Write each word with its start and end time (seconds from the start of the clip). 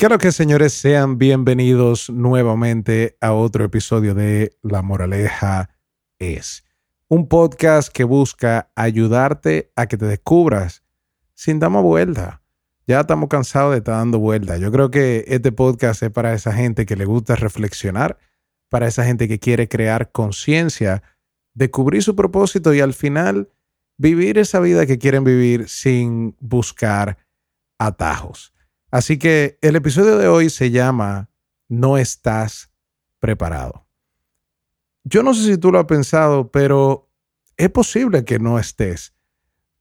Quiero 0.00 0.18
que 0.18 0.30
señores 0.30 0.74
sean 0.74 1.18
bienvenidos 1.18 2.08
nuevamente 2.08 3.16
a 3.20 3.32
otro 3.32 3.64
episodio 3.64 4.14
de 4.14 4.56
La 4.62 4.80
Moraleja 4.80 5.70
es, 6.20 6.64
un 7.08 7.26
podcast 7.26 7.92
que 7.92 8.04
busca 8.04 8.70
ayudarte 8.76 9.72
a 9.74 9.86
que 9.88 9.96
te 9.96 10.06
descubras 10.06 10.84
sin 11.34 11.58
dar 11.58 11.72
vuelta. 11.72 12.42
Ya 12.86 13.00
estamos 13.00 13.28
cansados 13.28 13.72
de 13.72 13.78
estar 13.78 13.96
dando 13.96 14.20
vuelta. 14.20 14.56
Yo 14.56 14.70
creo 14.70 14.88
que 14.88 15.24
este 15.26 15.50
podcast 15.50 16.04
es 16.04 16.12
para 16.12 16.32
esa 16.32 16.52
gente 16.52 16.86
que 16.86 16.94
le 16.94 17.04
gusta 17.04 17.34
reflexionar, 17.34 18.18
para 18.68 18.86
esa 18.86 19.04
gente 19.04 19.26
que 19.26 19.40
quiere 19.40 19.66
crear 19.66 20.12
conciencia, 20.12 21.02
descubrir 21.54 22.04
su 22.04 22.14
propósito 22.14 22.72
y 22.72 22.78
al 22.78 22.94
final 22.94 23.50
vivir 23.96 24.38
esa 24.38 24.60
vida 24.60 24.86
que 24.86 24.98
quieren 24.98 25.24
vivir 25.24 25.68
sin 25.68 26.36
buscar 26.38 27.18
atajos. 27.80 28.52
Así 28.90 29.18
que 29.18 29.58
el 29.60 29.76
episodio 29.76 30.16
de 30.16 30.28
hoy 30.28 30.48
se 30.48 30.70
llama 30.70 31.30
No 31.68 31.98
estás 31.98 32.70
preparado. 33.18 33.86
Yo 35.04 35.22
no 35.22 35.34
sé 35.34 35.44
si 35.44 35.58
tú 35.58 35.70
lo 35.70 35.78
has 35.78 35.84
pensado, 35.86 36.50
pero 36.50 37.10
es 37.56 37.70
posible 37.70 38.24
que 38.24 38.38
no 38.38 38.58
estés 38.58 39.14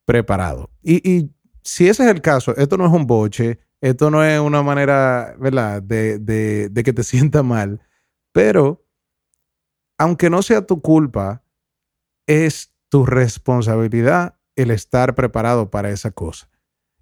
preparado. 0.05 0.71
Y, 0.81 1.31
si 1.63 1.89
ese 1.89 2.05
es 2.05 2.09
el 2.09 2.21
caso, 2.21 2.55
esto 2.55 2.77
no 2.77 2.85
es 2.85 2.93
un 2.93 3.05
boche, 3.07 3.59
esto 3.81 4.09
no 4.09 4.23
es 4.23 4.39
una 4.39 4.63
manera, 4.63 5.35
¿verdad?, 5.37 5.83
de, 5.83 6.17
de 6.17 6.83
que 6.83 6.93
te 6.93 7.03
sienta 7.03 7.43
mal, 7.43 7.81
pero 8.31 8.85
aunque 9.97 10.29
no 10.29 10.41
sea 10.41 10.65
tu 10.65 10.81
culpa, 10.81 11.43
es 12.25 12.73
tu 12.89 13.05
responsabilidad 13.05 14.39
el 14.55 14.71
estar 14.71 15.15
preparado 15.15 15.69
para 15.69 15.89
esa 15.89 16.11
cosa. 16.11 16.49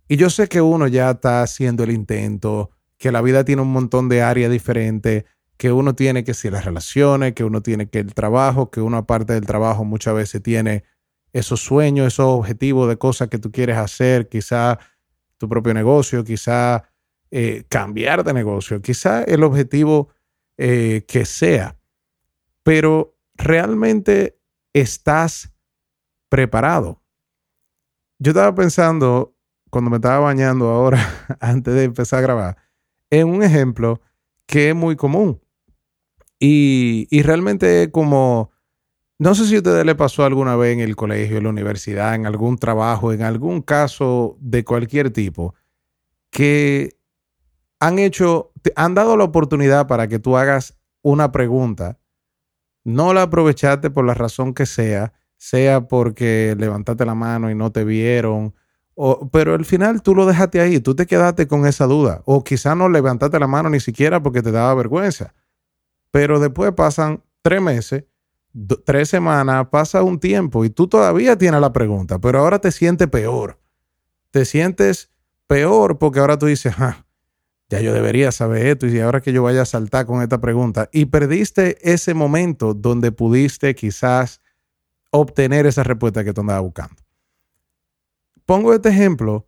Y 0.07 0.17
yo 0.17 0.29
sé 0.29 0.47
que 0.47 0.61
uno 0.61 0.87
ya 0.87 1.11
está 1.11 1.41
haciendo 1.41 1.83
el 1.83 1.91
intento, 1.91 2.71
que 2.97 3.11
la 3.11 3.21
vida 3.21 3.43
tiene 3.43 3.61
un 3.61 3.71
montón 3.71 4.07
de 4.09 4.21
áreas 4.21 4.51
diferentes, 4.51 5.25
que 5.57 5.71
uno 5.71 5.95
tiene 5.95 6.23
que 6.23 6.33
si 6.33 6.49
las 6.49 6.65
relaciones, 6.65 7.33
que 7.33 7.43
uno 7.43 7.61
tiene 7.61 7.89
que 7.89 7.99
el 7.99 8.13
trabajo, 8.13 8.69
que 8.69 8.81
uno 8.81 8.97
aparte 8.97 9.33
del 9.33 9.45
trabajo 9.45 9.83
muchas 9.85 10.13
veces 10.13 10.43
tiene 10.43 10.83
esos 11.33 11.61
sueños, 11.61 12.07
esos 12.07 12.25
objetivos 12.27 12.87
de 12.87 12.97
cosas 12.97 13.29
que 13.29 13.39
tú 13.39 13.51
quieres 13.51 13.77
hacer, 13.77 14.29
quizá 14.29 14.79
tu 15.37 15.49
propio 15.49 15.73
negocio, 15.73 16.23
quizá 16.23 16.89
eh, 17.31 17.65
cambiar 17.67 18.23
de 18.23 18.33
negocio, 18.33 18.81
quizá 18.81 19.23
el 19.23 19.43
objetivo 19.43 20.09
eh, 20.57 21.03
que 21.07 21.25
sea, 21.25 21.77
pero 22.63 23.17
realmente 23.33 24.39
estás 24.73 25.51
preparado. 26.29 27.01
Yo 28.19 28.31
estaba 28.31 28.55
pensando 28.55 29.34
cuando 29.75 29.91
me 29.91 29.97
estaba 29.97 30.19
bañando 30.19 30.69
ahora, 30.69 31.05
antes 31.41 31.73
de 31.73 31.83
empezar 31.83 32.19
a 32.19 32.21
grabar, 32.21 32.57
en 33.09 33.27
un 33.27 33.43
ejemplo 33.43 33.99
que 34.45 34.69
es 34.69 34.75
muy 34.75 34.95
común. 34.95 35.41
Y, 36.39 37.09
y 37.11 37.23
realmente 37.23 37.91
como, 37.91 38.51
no 39.19 39.35
sé 39.35 39.45
si 39.45 39.55
a 39.55 39.57
ustedes 39.57 39.85
le 39.85 39.93
pasó 39.93 40.23
alguna 40.23 40.55
vez 40.55 40.75
en 40.75 40.79
el 40.79 40.95
colegio, 40.95 41.35
en 41.35 41.43
la 41.43 41.49
universidad, 41.49 42.15
en 42.15 42.25
algún 42.25 42.57
trabajo, 42.57 43.11
en 43.11 43.21
algún 43.21 43.61
caso 43.61 44.37
de 44.39 44.63
cualquier 44.63 45.11
tipo, 45.11 45.55
que 46.29 46.95
han 47.81 47.99
hecho, 47.99 48.53
te 48.61 48.71
han 48.77 48.95
dado 48.95 49.17
la 49.17 49.25
oportunidad 49.25 49.87
para 49.87 50.07
que 50.07 50.19
tú 50.19 50.37
hagas 50.37 50.77
una 51.01 51.33
pregunta, 51.33 51.99
no 52.85 53.13
la 53.13 53.23
aprovechaste 53.23 53.89
por 53.89 54.05
la 54.05 54.13
razón 54.13 54.53
que 54.53 54.67
sea, 54.67 55.11
sea 55.35 55.89
porque 55.89 56.55
levantaste 56.57 57.05
la 57.05 57.13
mano 57.13 57.51
y 57.51 57.55
no 57.55 57.73
te 57.73 57.83
vieron, 57.83 58.55
pero 59.31 59.53
al 59.55 59.65
final 59.65 60.01
tú 60.01 60.15
lo 60.15 60.25
dejaste 60.25 60.61
ahí, 60.61 60.79
tú 60.79 60.95
te 60.95 61.05
quedaste 61.05 61.47
con 61.47 61.65
esa 61.65 61.85
duda. 61.85 62.21
O 62.25 62.43
quizás 62.43 62.77
no 62.77 62.87
levantaste 62.87 63.39
la 63.39 63.47
mano 63.47 63.69
ni 63.69 63.79
siquiera 63.79 64.23
porque 64.23 64.41
te 64.41 64.51
daba 64.51 64.73
vergüenza. 64.73 65.33
Pero 66.11 66.39
después 66.39 66.71
pasan 66.73 67.21
tres 67.41 67.61
meses, 67.61 68.05
tres 68.85 69.09
semanas, 69.09 69.67
pasa 69.69 70.01
un 70.01 70.19
tiempo 70.19 70.63
y 70.63 70.69
tú 70.69 70.87
todavía 70.87 71.37
tienes 71.37 71.59
la 71.59 71.73
pregunta, 71.73 72.19
pero 72.19 72.39
ahora 72.39 72.59
te 72.59 72.71
sientes 72.71 73.09
peor. 73.09 73.59
Te 74.31 74.45
sientes 74.45 75.11
peor 75.47 75.97
porque 75.97 76.19
ahora 76.19 76.37
tú 76.37 76.45
dices, 76.45 76.73
ah, 76.77 77.05
ya 77.69 77.81
yo 77.81 77.93
debería 77.93 78.31
saber 78.31 78.65
esto 78.67 78.87
y 78.87 78.99
ahora 78.99 79.19
que 79.19 79.33
yo 79.33 79.43
vaya 79.43 79.63
a 79.63 79.65
saltar 79.65 80.05
con 80.05 80.21
esta 80.21 80.39
pregunta. 80.39 80.89
Y 80.93 81.05
perdiste 81.05 81.77
ese 81.81 82.13
momento 82.13 82.73
donde 82.73 83.11
pudiste 83.11 83.75
quizás 83.75 84.41
obtener 85.11 85.65
esa 85.65 85.83
respuesta 85.83 86.23
que 86.23 86.33
tú 86.33 86.41
andabas 86.41 86.63
buscando 86.63 87.04
pongo 88.45 88.73
este 88.73 88.89
ejemplo 88.89 89.47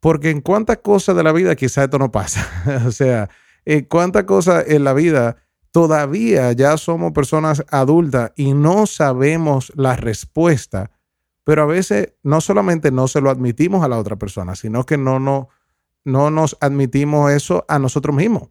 porque 0.00 0.30
en 0.30 0.40
cuántas 0.40 0.78
cosas 0.78 1.14
de 1.14 1.22
la 1.22 1.32
vida 1.32 1.54
quizá 1.56 1.84
esto 1.84 1.98
no 1.98 2.10
pasa. 2.10 2.48
o 2.86 2.90
sea, 2.90 3.28
en 3.64 3.84
cuántas 3.84 4.24
cosas 4.24 4.64
en 4.68 4.84
la 4.84 4.94
vida 4.94 5.36
todavía 5.70 6.50
ya 6.52 6.76
somos 6.76 7.12
personas 7.12 7.64
adultas 7.70 8.32
y 8.34 8.54
no 8.54 8.86
sabemos 8.86 9.72
la 9.76 9.94
respuesta, 9.96 10.90
pero 11.44 11.62
a 11.62 11.66
veces 11.66 12.14
no 12.22 12.40
solamente 12.40 12.90
no 12.90 13.08
se 13.08 13.20
lo 13.20 13.30
admitimos 13.30 13.84
a 13.84 13.88
la 13.88 13.98
otra 13.98 14.16
persona, 14.16 14.56
sino 14.56 14.84
que 14.84 14.96
no, 14.96 15.20
no, 15.20 15.48
no 16.04 16.30
nos 16.30 16.56
admitimos 16.60 17.30
eso 17.30 17.64
a 17.68 17.78
nosotros 17.78 18.16
mismos. 18.16 18.48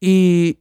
Y, 0.00 0.60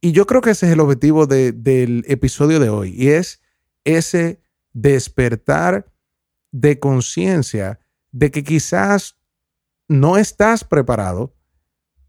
y 0.00 0.12
yo 0.12 0.26
creo 0.26 0.40
que 0.40 0.50
ese 0.50 0.66
es 0.66 0.72
el 0.72 0.80
objetivo 0.80 1.26
del 1.26 2.04
episodio 2.08 2.58
de 2.58 2.70
hoy 2.70 2.94
y 2.96 3.10
es 3.10 3.42
ese 3.84 4.40
despertar 4.72 5.86
de 6.52 6.78
conciencia 6.78 7.80
de 8.12 8.30
que 8.30 8.42
quizás 8.42 9.16
no 9.88 10.16
estás 10.16 10.64
preparado, 10.64 11.34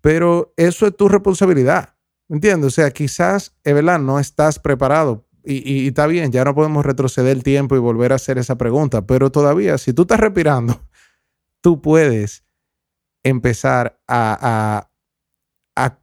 pero 0.02 0.54
eso 0.58 0.88
es 0.88 0.96
tu 0.96 1.08
responsabilidad. 1.08 1.96
¿Entiendes? 2.30 2.68
O 2.68 2.72
sea, 2.72 2.92
quizás, 2.92 3.56
es 3.64 3.74
verdad, 3.74 4.00
no 4.00 4.20
estás 4.20 4.58
preparado. 4.58 5.28
Y, 5.44 5.88
está 5.88 6.08
bien, 6.08 6.32
ya 6.32 6.46
no 6.46 6.54
podemos 6.54 6.86
retroceder 6.86 7.36
el 7.36 7.44
tiempo 7.44 7.76
y 7.76 7.80
volver 7.80 8.12
a 8.12 8.16
hacer 8.16 8.38
esa 8.38 8.58
pregunta, 8.58 9.08
pero 9.08 9.32
todavía, 9.32 9.78
si 9.80 9.92
tú 9.92 10.04
estás 10.04 10.20
respirando, 10.20 10.80
tú 11.62 11.82
puedes 11.82 12.46
empezar 13.24 14.00
a, 14.08 14.86
a, 15.76 15.84
a, 15.84 16.00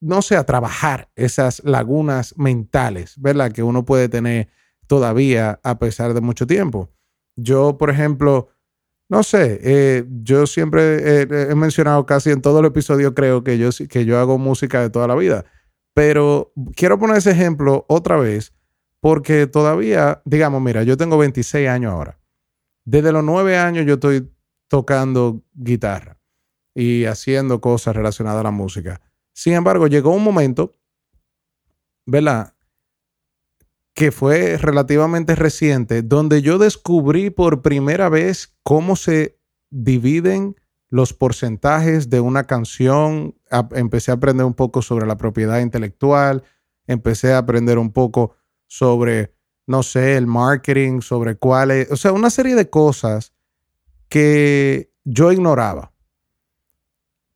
no 0.00 0.22
sé, 0.22 0.36
a 0.36 0.44
trabajar 0.44 1.10
esas 1.16 1.64
lagunas 1.64 2.36
mentales, 2.36 3.14
¿verdad? 3.18 3.50
Que 3.50 3.62
uno 3.62 3.84
puede 3.84 4.08
tener 4.08 4.48
todavía 4.86 5.60
a 5.62 5.78
pesar 5.78 6.12
de 6.12 6.20
mucho 6.20 6.46
tiempo. 6.46 6.94
Yo, 7.36 7.78
por 7.78 7.90
ejemplo, 7.90 8.48
no 9.08 9.22
sé, 9.22 9.60
eh, 9.62 10.04
yo 10.22 10.46
siempre 10.46 11.22
he 11.22 11.54
mencionado 11.54 12.06
casi 12.06 12.30
en 12.30 12.40
todo 12.40 12.60
el 12.60 12.66
episodio, 12.66 13.14
creo 13.14 13.44
que 13.44 13.58
yo, 13.58 13.70
que 13.88 14.04
yo 14.04 14.18
hago 14.18 14.38
música 14.38 14.80
de 14.80 14.90
toda 14.90 15.06
la 15.06 15.14
vida, 15.14 15.44
pero 15.94 16.52
quiero 16.74 16.98
poner 16.98 17.18
ese 17.18 17.30
ejemplo 17.30 17.84
otra 17.88 18.16
vez 18.16 18.52
porque 19.00 19.46
todavía, 19.46 20.22
digamos, 20.24 20.62
mira, 20.62 20.82
yo 20.82 20.96
tengo 20.96 21.18
26 21.18 21.68
años 21.68 21.92
ahora. 21.92 22.18
Desde 22.86 23.12
los 23.12 23.22
9 23.22 23.58
años 23.58 23.84
yo 23.86 23.94
estoy 23.94 24.32
tocando 24.66 25.42
guitarra 25.52 26.18
y 26.74 27.04
haciendo 27.04 27.60
cosas 27.60 27.94
relacionadas 27.94 28.40
a 28.40 28.44
la 28.44 28.50
música. 28.50 29.02
Sin 29.34 29.52
embargo, 29.52 29.88
llegó 29.88 30.10
un 30.10 30.24
momento, 30.24 30.72
¿verdad? 32.06 32.54
Que 33.94 34.10
fue 34.10 34.58
relativamente 34.58 35.36
reciente, 35.36 36.02
donde 36.02 36.42
yo 36.42 36.58
descubrí 36.58 37.30
por 37.30 37.62
primera 37.62 38.08
vez 38.08 38.52
cómo 38.64 38.96
se 38.96 39.38
dividen 39.70 40.56
los 40.90 41.12
porcentajes 41.12 42.10
de 42.10 42.20
una 42.20 42.44
canción. 42.44 43.36
empecé 43.72 44.10
a 44.10 44.14
aprender 44.14 44.46
un 44.46 44.54
poco 44.54 44.82
sobre 44.82 45.06
la 45.06 45.16
propiedad 45.16 45.60
intelectual, 45.60 46.42
empecé 46.86 47.32
a 47.32 47.38
aprender 47.38 47.78
un 47.78 47.92
poco 47.92 48.34
sobre, 48.66 49.34
no 49.66 49.82
sé, 49.82 50.16
el 50.16 50.26
marketing, 50.26 51.00
sobre 51.00 51.36
cuáles, 51.36 51.90
o 51.90 51.96
sea, 51.96 52.12
una 52.12 52.30
serie 52.30 52.56
de 52.56 52.68
cosas 52.68 53.32
que 54.08 54.92
yo 55.04 55.32
ignoraba. 55.32 55.92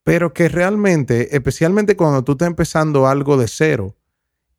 Pero 0.02 0.32
que 0.32 0.48
realmente, 0.48 1.36
especialmente 1.36 1.96
cuando 1.96 2.24
tú 2.24 2.32
estás 2.32 2.48
empezando 2.48 3.06
algo 3.06 3.36
de 3.36 3.46
cero, 3.46 3.97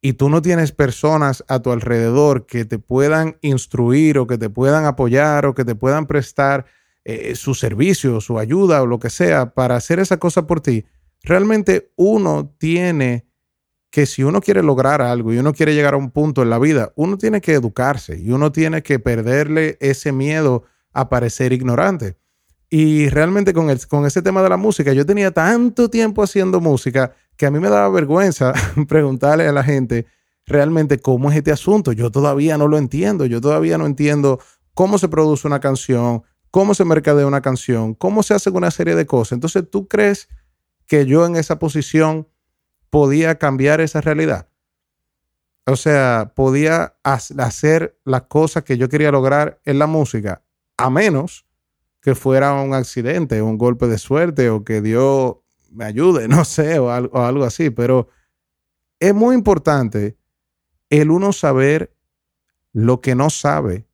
y 0.01 0.13
tú 0.13 0.29
no 0.29 0.41
tienes 0.41 0.71
personas 0.71 1.43
a 1.47 1.61
tu 1.61 1.71
alrededor 1.71 2.45
que 2.45 2.65
te 2.65 2.79
puedan 2.79 3.37
instruir 3.41 4.17
o 4.17 4.27
que 4.27 4.37
te 4.37 4.49
puedan 4.49 4.85
apoyar 4.85 5.45
o 5.45 5.53
que 5.53 5.65
te 5.65 5.75
puedan 5.75 6.07
prestar 6.07 6.65
eh, 7.03 7.35
su 7.35 7.53
servicio, 7.53 8.21
su 8.21 8.39
ayuda 8.39 8.81
o 8.81 8.85
lo 8.85 8.99
que 8.99 9.09
sea 9.09 9.53
para 9.53 9.75
hacer 9.75 9.99
esa 9.99 10.17
cosa 10.17 10.47
por 10.47 10.61
ti, 10.61 10.85
realmente 11.23 11.91
uno 11.95 12.53
tiene 12.57 13.25
que 13.89 14.05
si 14.05 14.23
uno 14.23 14.39
quiere 14.41 14.61
lograr 14.61 15.01
algo 15.01 15.33
y 15.33 15.37
uno 15.39 15.53
quiere 15.53 15.73
llegar 15.73 15.95
a 15.95 15.97
un 15.97 16.11
punto 16.11 16.43
en 16.43 16.49
la 16.49 16.59
vida, 16.59 16.93
uno 16.95 17.17
tiene 17.17 17.41
que 17.41 17.53
educarse 17.53 18.19
y 18.19 18.31
uno 18.31 18.51
tiene 18.51 18.83
que 18.83 18.99
perderle 18.99 19.77
ese 19.81 20.11
miedo 20.11 20.63
a 20.93 21.09
parecer 21.09 21.53
ignorante. 21.53 22.17
Y 22.69 23.09
realmente 23.09 23.51
con, 23.51 23.71
el, 23.71 23.85
con 23.87 24.05
ese 24.05 24.21
tema 24.21 24.43
de 24.43 24.49
la 24.49 24.57
música, 24.57 24.93
yo 24.93 25.05
tenía 25.05 25.31
tanto 25.31 25.89
tiempo 25.89 26.21
haciendo 26.21 26.61
música 26.61 27.15
que 27.39 27.45
a 27.45 27.51
mí 27.51 27.59
me 27.59 27.69
daba 27.69 27.89
vergüenza 27.89 28.53
preguntarle 28.87 29.47
a 29.47 29.51
la 29.51 29.63
gente 29.63 30.05
realmente 30.45 30.99
cómo 30.99 31.31
es 31.31 31.37
este 31.37 31.51
asunto. 31.51 31.93
Yo 31.93 32.11
todavía 32.11 32.57
no 32.57 32.67
lo 32.67 32.77
entiendo, 32.77 33.25
yo 33.25 33.39
todavía 33.41 33.77
no 33.77 33.85
entiendo 33.87 34.39
cómo 34.75 34.99
se 34.99 35.07
produce 35.07 35.47
una 35.47 35.59
canción, 35.59 36.23
cómo 36.51 36.75
se 36.75 36.85
mercadea 36.85 37.25
una 37.25 37.41
canción, 37.41 37.95
cómo 37.95 38.23
se 38.23 38.35
hace 38.35 38.49
una 38.49 38.69
serie 38.69 38.93
de 38.93 39.05
cosas. 39.05 39.31
Entonces, 39.31 39.63
¿tú 39.71 39.87
crees 39.87 40.27
que 40.85 41.05
yo 41.05 41.25
en 41.25 41.35
esa 41.35 41.59
posición 41.59 42.27
podía 42.89 43.37
cambiar 43.37 43.79
esa 43.79 44.01
realidad. 44.01 44.49
O 45.65 45.75
sea, 45.75 46.33
podía 46.35 46.95
hacer 47.03 47.99
las 48.03 48.23
cosas 48.23 48.63
que 48.63 48.77
yo 48.77 48.89
quería 48.89 49.11
lograr 49.11 49.61
en 49.65 49.77
la 49.77 49.85
música, 49.85 50.41
a 50.77 50.89
menos 50.89 51.45
que 52.01 52.15
fuera 52.15 52.53
un 52.53 52.73
accidente, 52.73 53.41
un 53.41 53.57
golpe 53.57 53.87
de 53.87 53.99
suerte 53.99 54.49
o 54.49 54.63
que 54.63 54.81
Dios 54.81 55.35
me 55.71 55.85
ayude, 55.85 56.27
no 56.29 56.45
sé, 56.45 56.79
o 56.79 56.91
algo, 56.91 57.17
o 57.17 57.23
algo 57.23 57.43
así. 57.43 57.69
Pero 57.69 58.09
es 58.99 59.13
muy 59.13 59.35
importante 59.35 60.17
el 60.89 61.11
uno 61.11 61.33
saber 61.33 61.95
lo 62.73 63.01
que 63.01 63.15
no 63.15 63.29
sabe 63.29 63.87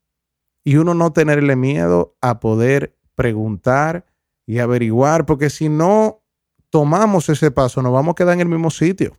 y 0.63 0.77
uno 0.77 0.94
no 0.94 1.13
tenerle 1.13 1.56
miedo 1.56 2.18
a 2.22 2.39
poder 2.39 2.98
preguntar 3.13 4.06
y 4.45 4.60
averiguar, 4.60 5.25
porque 5.25 5.50
si 5.50 5.69
no 5.69 6.24
tomamos 6.69 7.30
ese 7.30 7.51
paso, 7.51 7.81
nos 7.81 7.94
vamos 7.94 8.13
a 8.13 8.16
quedar 8.16 8.33
en 8.33 8.42
el 8.42 8.50
mismo 8.50 8.69
sitio. 8.69 9.18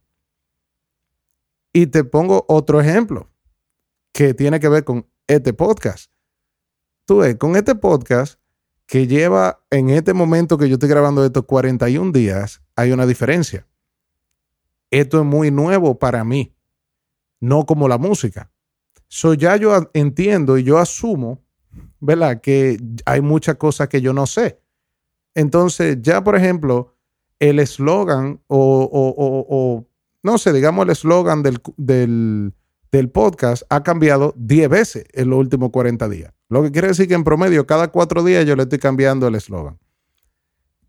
Y 1.72 1.86
te 1.86 2.04
pongo 2.04 2.44
otro 2.48 2.80
ejemplo 2.80 3.30
que 4.12 4.34
tiene 4.34 4.60
que 4.60 4.68
ver 4.68 4.84
con 4.84 5.06
este 5.26 5.52
podcast. 5.52 6.10
Tú 7.04 7.18
ves, 7.18 7.36
con 7.36 7.54
este 7.56 7.74
podcast 7.74 8.40
que 8.86 9.06
lleva 9.06 9.60
en 9.70 9.90
este 9.90 10.14
momento 10.14 10.58
que 10.58 10.68
yo 10.68 10.74
estoy 10.74 10.88
grabando 10.88 11.24
estos 11.24 11.44
41 11.44 12.12
días, 12.12 12.62
hay 12.76 12.92
una 12.92 13.06
diferencia. 13.06 13.66
Esto 14.90 15.18
es 15.18 15.24
muy 15.24 15.50
nuevo 15.50 15.98
para 15.98 16.24
mí, 16.24 16.54
no 17.40 17.66
como 17.66 17.88
la 17.88 17.98
música. 17.98 18.50
So 19.08 19.34
ya 19.34 19.56
yo 19.56 19.90
entiendo 19.92 20.56
y 20.56 20.62
yo 20.62 20.78
asumo, 20.78 21.42
¿verdad? 22.00 22.40
Que 22.40 22.78
hay 23.04 23.20
muchas 23.20 23.56
cosas 23.56 23.88
que 23.88 24.00
yo 24.00 24.12
no 24.12 24.26
sé. 24.26 24.60
Entonces, 25.34 25.98
ya 26.00 26.22
por 26.22 26.36
ejemplo, 26.36 26.94
el 27.38 27.58
eslogan 27.58 28.40
o, 28.46 29.84
no 30.22 30.38
sé, 30.38 30.52
digamos 30.52 30.84
el 30.84 30.92
eslogan 30.92 31.42
del, 31.42 31.60
del, 31.76 33.10
podcast 33.10 33.62
ha 33.68 33.82
cambiado 33.82 34.32
10 34.38 34.68
veces 34.70 35.04
en 35.12 35.28
los 35.28 35.38
últimos 35.38 35.70
40 35.70 36.08
días. 36.08 36.32
Lo 36.48 36.62
que 36.62 36.70
quiere 36.70 36.88
decir 36.88 37.08
que 37.08 37.14
en 37.14 37.24
promedio 37.24 37.66
cada 37.66 37.88
cuatro 37.88 38.22
días 38.22 38.46
yo 38.46 38.56
le 38.56 38.64
estoy 38.64 38.78
cambiando 38.78 39.26
el 39.26 39.34
eslogan. 39.34 39.78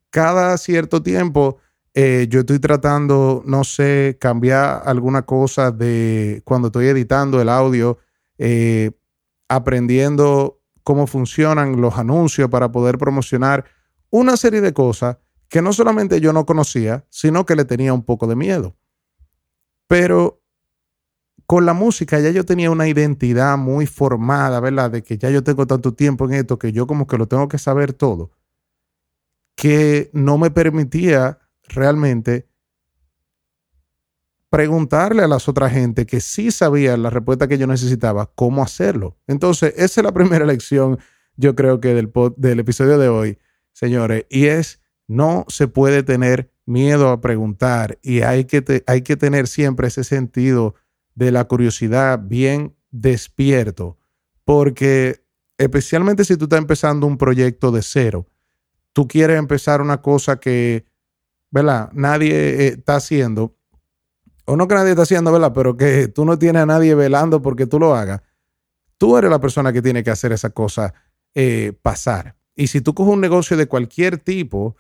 Cada 0.10 0.58
cierto 0.58 1.02
tiempo 1.02 1.58
eh, 1.94 2.28
yo 2.30 2.42
estoy 2.42 2.60
tratando, 2.60 3.42
no 3.46 3.64
sé, 3.64 4.18
cambiar 4.20 4.84
alguna 4.86 5.24
cosa 5.24 5.72
de 5.72 6.44
cuando 6.46 6.68
estoy 6.68 6.88
editando 6.88 7.42
el 7.42 7.50
audio, 7.50 7.98
eh, 8.38 8.92
aprendiendo 9.50 10.62
cómo 10.84 11.08
funcionan 11.08 11.82
los 11.82 11.98
anuncios 11.98 12.50
para 12.50 12.72
poder 12.72 13.00
promocionar 13.00 13.66
una 14.12 14.38
serie 14.38 14.62
de 14.62 14.74
cosas 14.74 15.18
que 15.50 15.62
no 15.62 15.74
solamente 15.74 16.22
yo 16.22 16.34
no 16.34 16.46
conocía, 16.46 17.06
sino 17.10 17.46
que 17.46 17.56
le 17.56 17.66
tenía 17.66 17.94
un 17.94 18.04
poco 18.04 18.28
de 18.28 18.36
miedo. 18.36 18.76
Pero 19.88 20.44
con 21.46 21.66
la 21.66 21.74
música 21.74 22.20
ya 22.20 22.32
yo 22.32 22.46
tenía 22.46 22.72
una 22.72 22.88
identidad 22.88 23.58
muy 23.58 23.86
formada, 23.86 24.60
¿verdad? 24.60 24.92
De 24.92 25.04
que 25.04 25.18
ya 25.18 25.30
yo 25.30 25.44
tengo 25.44 25.68
tanto 25.68 25.94
tiempo 25.94 26.26
en 26.26 26.34
esto 26.34 26.60
que 26.60 26.72
yo 26.72 26.88
como 26.88 27.08
que 27.08 27.18
lo 27.18 27.28
tengo 27.28 27.48
que 27.48 27.58
saber 27.58 27.94
todo, 27.94 28.32
que 29.56 30.10
no 30.14 30.38
me 30.38 30.52
permitía 30.52 31.40
realmente 31.64 32.48
preguntarle 34.50 35.24
a 35.24 35.28
las 35.28 35.48
otras 35.48 35.72
gente 35.72 36.06
que 36.06 36.20
sí 36.22 36.52
sabía 36.52 36.96
la 36.98 37.10
respuesta 37.10 37.48
que 37.48 37.58
yo 37.58 37.68
necesitaba, 37.68 38.32
cómo 38.34 38.64
hacerlo. 38.64 39.18
Entonces, 39.28 39.74
esa 39.78 40.02
es 40.02 40.06
la 40.06 40.14
primera 40.14 40.46
lección, 40.46 41.00
yo 41.36 41.56
creo 41.56 41.80
que 41.80 41.94
del, 41.94 42.12
del 42.38 42.60
episodio 42.60 42.98
de 42.98 43.10
hoy, 43.10 43.38
señores, 43.74 44.26
y 44.30 44.46
es 44.46 44.82
no 45.08 45.46
se 45.48 45.68
puede 45.68 46.04
tener 46.04 46.52
miedo 46.66 47.10
a 47.10 47.22
preguntar 47.22 47.98
y 48.02 48.22
hay 48.22 48.46
que, 48.46 48.84
hay 48.88 49.02
que 49.02 49.16
tener 49.16 49.48
siempre 49.48 49.88
ese 49.88 50.04
sentido 50.04 50.76
de 51.18 51.32
la 51.32 51.46
curiosidad 51.46 52.20
bien 52.22 52.76
despierto, 52.92 53.98
porque 54.46 55.26
especialmente 55.58 56.24
si 56.24 56.38
tú 56.38 56.44
estás 56.46 56.60
empezando 56.60 57.08
un 57.08 57.18
proyecto 57.18 57.72
de 57.72 57.82
cero, 57.82 58.28
tú 58.94 59.08
quieres 59.08 59.40
empezar 59.40 59.82
una 59.82 60.00
cosa 60.00 60.40
que, 60.40 60.86
¿verdad? 61.50 61.90
Nadie 61.94 62.36
eh, 62.36 62.68
está 62.68 62.98
haciendo, 62.98 63.58
o 64.46 64.56
no 64.56 64.68
que 64.68 64.76
nadie 64.76 64.92
está 64.92 65.02
haciendo, 65.02 65.32
¿verdad? 65.32 65.54
Pero 65.56 65.76
que 65.76 66.08
tú 66.08 66.24
no 66.24 66.38
tienes 66.38 66.62
a 66.62 66.68
nadie 66.68 66.94
velando 66.94 67.42
porque 67.42 67.66
tú 67.66 67.80
lo 67.80 67.96
hagas. 67.96 68.22
Tú 69.00 69.18
eres 69.18 69.32
la 69.32 69.42
persona 69.42 69.74
que 69.74 69.82
tiene 69.82 70.04
que 70.04 70.12
hacer 70.12 70.32
esa 70.32 70.52
cosa 70.52 70.94
eh, 71.34 71.74
pasar. 71.82 72.36
Y 72.56 72.68
si 72.68 72.82
tú 72.82 72.94
coges 72.94 73.16
un 73.16 73.22
negocio 73.22 73.58
de 73.58 73.68
cualquier 73.68 74.20
tipo, 74.20 74.76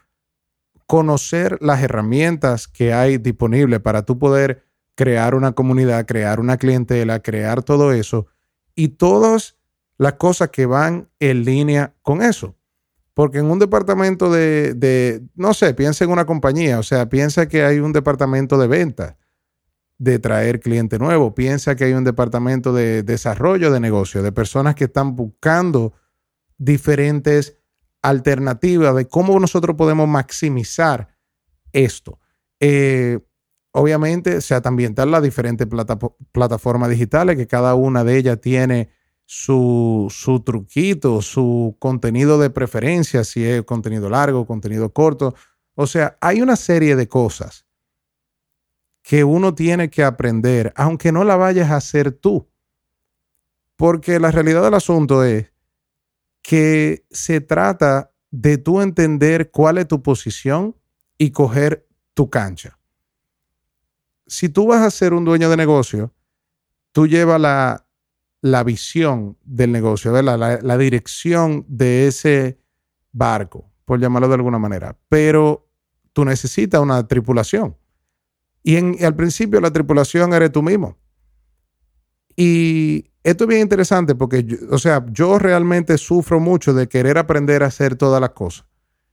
conocer 0.85 1.57
las 1.61 1.81
herramientas 1.81 2.67
que 2.67 2.93
hay 2.93 3.17
disponibles 3.17 3.79
para 3.79 4.05
tú 4.05 4.19
poder 4.19 4.66
crear 4.97 5.35
una 5.35 5.51
comunidad, 5.51 6.07
crear 6.07 6.39
una 6.39 6.57
clientela, 6.57 7.21
crear 7.21 7.61
todo 7.61 7.93
eso 7.93 8.25
y 8.73 8.89
todas 8.89 9.55
las 9.99 10.13
cosas 10.13 10.49
que 10.49 10.65
van 10.65 11.07
en 11.19 11.45
línea 11.45 11.93
con 12.01 12.23
eso. 12.23 12.55
Porque 13.13 13.37
en 13.37 13.45
un 13.45 13.59
departamento 13.59 14.31
de, 14.31 15.23
no 15.35 15.53
sé, 15.53 15.75
piensa 15.75 16.03
en 16.03 16.09
una 16.09 16.25
compañía, 16.25 16.79
o 16.79 16.83
sea, 16.83 17.09
piensa 17.09 17.47
que 17.47 17.63
hay 17.63 17.79
un 17.79 17.93
departamento 17.93 18.57
de 18.57 18.67
venta, 18.67 19.17
de 19.99 20.17
traer 20.17 20.59
cliente 20.59 20.97
nuevo, 20.97 21.35
piensa 21.35 21.75
que 21.75 21.83
hay 21.83 21.93
un 21.93 22.03
departamento 22.03 22.73
de 22.73 23.03
desarrollo 23.03 23.71
de 23.71 23.79
negocio, 23.79 24.23
de 24.23 24.31
personas 24.31 24.73
que 24.73 24.85
están 24.85 25.15
buscando 25.15 25.93
diferentes 26.57 27.55
alternativa 28.01 28.93
de 28.93 29.07
cómo 29.07 29.39
nosotros 29.39 29.75
podemos 29.75 30.07
maximizar 30.07 31.15
esto. 31.71 32.19
Eh, 32.59 33.19
obviamente, 33.77 34.41
sea, 34.41 34.61
también 34.61 34.91
están 34.91 35.11
las 35.11 35.21
diferentes 35.21 35.67
plataformas 36.31 36.89
digitales, 36.89 37.37
que 37.37 37.47
cada 37.47 37.75
una 37.75 38.03
de 38.03 38.17
ellas 38.17 38.41
tiene 38.41 38.89
su, 39.25 40.07
su 40.09 40.39
truquito, 40.39 41.21
su 41.21 41.75
contenido 41.77 42.39
de 42.39 42.49
preferencia, 42.49 43.23
si 43.23 43.45
es 43.45 43.61
contenido 43.63 44.09
largo, 44.09 44.47
contenido 44.47 44.91
corto. 44.91 45.35
O 45.75 45.85
sea, 45.85 46.17
hay 46.21 46.41
una 46.41 46.55
serie 46.55 46.95
de 46.95 47.07
cosas 47.07 47.67
que 49.03 49.23
uno 49.23 49.53
tiene 49.53 49.89
que 49.89 50.03
aprender, 50.03 50.73
aunque 50.75 51.11
no 51.11 51.23
la 51.23 51.35
vayas 51.35 51.69
a 51.69 51.77
hacer 51.77 52.11
tú. 52.11 52.49
Porque 53.75 54.19
la 54.19 54.31
realidad 54.31 54.63
del 54.63 54.73
asunto 54.73 55.23
es 55.23 55.53
que 56.41 57.05
se 57.11 57.41
trata 57.41 58.11
de 58.31 58.57
tú 58.57 58.81
entender 58.81 59.51
cuál 59.51 59.77
es 59.77 59.87
tu 59.87 60.01
posición 60.01 60.75
y 61.17 61.29
coger 61.29 61.87
tu 62.15 62.29
cancha. 62.29 62.76
Si 64.27 64.49
tú 64.49 64.67
vas 64.67 64.81
a 64.81 64.91
ser 64.91 65.13
un 65.13 65.25
dueño 65.25 65.49
de 65.49 65.57
negocio, 65.57 66.13
tú 66.91 67.07
llevas 67.07 67.39
la, 67.39 67.87
la 68.41 68.63
visión 68.63 69.37
del 69.43 69.71
negocio, 69.71 70.11
La, 70.21 70.37
la, 70.37 70.77
dirección 70.77 71.65
de 71.67 72.07
ese 72.07 72.59
barco, 73.11 73.69
por 73.85 73.99
llamarlo 73.99 74.27
de 74.27 74.35
alguna 74.35 74.59
manera. 74.59 74.97
Pero 75.09 75.67
tú 76.13 76.25
necesitas 76.25 76.81
una 76.81 77.07
tripulación. 77.07 77.75
Y, 78.63 78.75
en, 78.75 78.95
y 78.99 79.03
al 79.03 79.15
principio 79.15 79.61
la 79.61 79.71
tripulación 79.71 80.33
eres 80.33 80.51
tú 80.51 80.61
mismo. 80.61 80.97
Y 82.35 83.11
esto 83.23 83.45
es 83.45 83.47
bien 83.47 83.61
interesante 83.61 84.13
porque, 84.15 84.45
o 84.69 84.77
sea, 84.77 85.05
yo 85.11 85.39
realmente 85.39 85.97
sufro 85.97 86.39
mucho 86.39 86.73
de 86.73 86.87
querer 86.87 87.17
aprender 87.17 87.63
a 87.63 87.67
hacer 87.67 87.95
todas 87.95 88.21
las 88.21 88.31
cosas. 88.31 88.65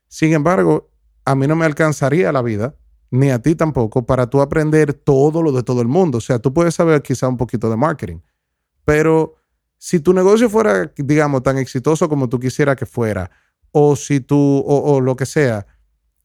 Sin 0.09 0.33
embargo, 0.33 0.91
a 1.25 1.35
mí 1.35 1.47
no 1.47 1.57
me 1.57 1.65
alcanzaría 1.65 2.31
la 2.31 2.43
vida, 2.43 2.77
ni 3.15 3.31
a 3.31 3.41
ti 3.41 3.55
tampoco, 3.55 4.05
para 4.05 4.29
tú 4.29 4.41
aprender 4.41 4.93
todo 4.93 5.41
lo 5.41 5.53
de 5.53 5.63
todo 5.63 5.81
el 5.81 5.87
mundo. 5.87 6.19
O 6.19 6.21
sea, 6.21 6.41
tú 6.41 6.53
puedes 6.53 6.75
saber 6.75 7.01
quizá 7.01 7.29
un 7.29 7.37
poquito 7.37 7.71
de 7.71 7.77
marketing, 7.77 8.19
pero 8.85 9.37
si 9.79 10.01
tu 10.01 10.13
negocio 10.13 10.51
fuera, 10.51 10.93
digamos, 10.97 11.45
tan 11.45 11.59
exitoso 11.59 12.09
como 12.09 12.29
tú 12.29 12.41
quisieras 12.41 12.75
que 12.75 12.87
fuera, 12.87 13.31
o 13.71 13.95
si 13.95 14.19
tú, 14.19 14.65
o, 14.67 15.01
lo 15.01 15.15
que 15.15 15.27
sea, 15.27 15.65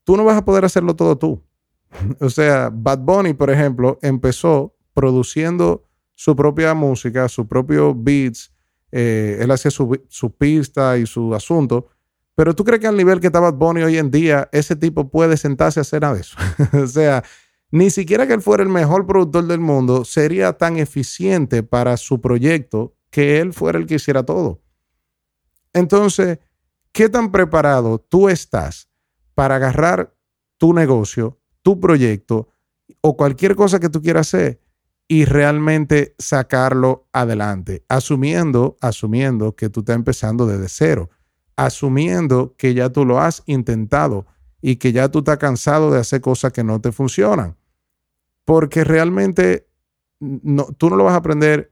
tú 0.02 0.16
no 0.16 0.24
vas 0.24 0.36
a 0.36 0.44
poder 0.44 0.64
hacerlo 0.64 0.96
todo 0.96 1.16
tú. 1.16 1.42
O 2.20 2.28
sea, 2.28 2.70
Bad 2.72 2.98
Bunny, 3.00 3.34
por 3.34 3.50
ejemplo, 3.50 3.98
empezó 4.02 4.74
produciendo 4.92 5.84
su 6.14 6.34
propia 6.34 6.74
música, 6.74 7.28
su 7.28 7.46
propio 7.46 7.94
beats, 7.94 8.52
eh, 8.90 9.38
él 9.40 9.50
hacía 9.52 9.70
su, 9.70 10.34
pista 10.36 10.98
y 10.98 11.06
su 11.06 11.34
asunto. 11.34 11.88
Pero 12.40 12.54
tú 12.54 12.64
crees 12.64 12.80
que 12.80 12.86
al 12.86 12.96
nivel 12.96 13.20
que 13.20 13.26
está 13.26 13.38
Bad 13.38 13.52
Bunny 13.52 13.82
hoy 13.82 13.98
en 13.98 14.10
día, 14.10 14.48
ese 14.50 14.74
tipo 14.74 15.10
puede 15.10 15.36
sentarse 15.36 15.78
a 15.78 15.82
hacer 15.82 16.00
nada 16.00 16.14
de 16.14 16.22
eso. 16.22 16.38
o 16.82 16.86
sea, 16.86 17.22
ni 17.70 17.90
siquiera 17.90 18.26
que 18.26 18.32
él 18.32 18.40
fuera 18.40 18.62
el 18.62 18.70
mejor 18.70 19.04
productor 19.04 19.46
del 19.46 19.60
mundo, 19.60 20.06
sería 20.06 20.54
tan 20.54 20.78
eficiente 20.78 21.62
para 21.62 21.98
su 21.98 22.22
proyecto 22.22 22.96
que 23.10 23.40
él 23.40 23.52
fuera 23.52 23.78
el 23.78 23.84
que 23.84 23.96
hiciera 23.96 24.22
todo. 24.22 24.62
Entonces, 25.74 26.38
¿qué 26.92 27.10
tan 27.10 27.30
preparado 27.30 27.98
tú 27.98 28.30
estás 28.30 28.88
para 29.34 29.56
agarrar 29.56 30.16
tu 30.56 30.72
negocio, 30.72 31.42
tu 31.60 31.78
proyecto 31.78 32.48
o 33.02 33.18
cualquier 33.18 33.54
cosa 33.54 33.80
que 33.80 33.90
tú 33.90 34.00
quieras 34.00 34.32
hacer 34.32 34.62
y 35.06 35.26
realmente 35.26 36.14
sacarlo 36.18 37.06
adelante, 37.12 37.84
asumiendo, 37.86 38.78
asumiendo 38.80 39.54
que 39.54 39.68
tú 39.68 39.80
estás 39.80 39.96
empezando 39.96 40.46
desde 40.46 40.70
cero, 40.70 41.10
asumiendo 41.66 42.54
que 42.56 42.72
ya 42.72 42.88
tú 42.88 43.04
lo 43.04 43.20
has 43.20 43.42
intentado 43.44 44.26
y 44.62 44.76
que 44.76 44.92
ya 44.92 45.10
tú 45.10 45.18
estás 45.18 45.36
cansado 45.36 45.90
de 45.90 46.00
hacer 46.00 46.22
cosas 46.22 46.52
que 46.52 46.64
no 46.64 46.80
te 46.80 46.90
funcionan. 46.90 47.56
Porque 48.46 48.82
realmente 48.82 49.68
tú 50.18 50.90
no 50.90 50.96
lo 50.96 51.04
vas 51.04 51.12
a 51.12 51.18
aprender 51.18 51.70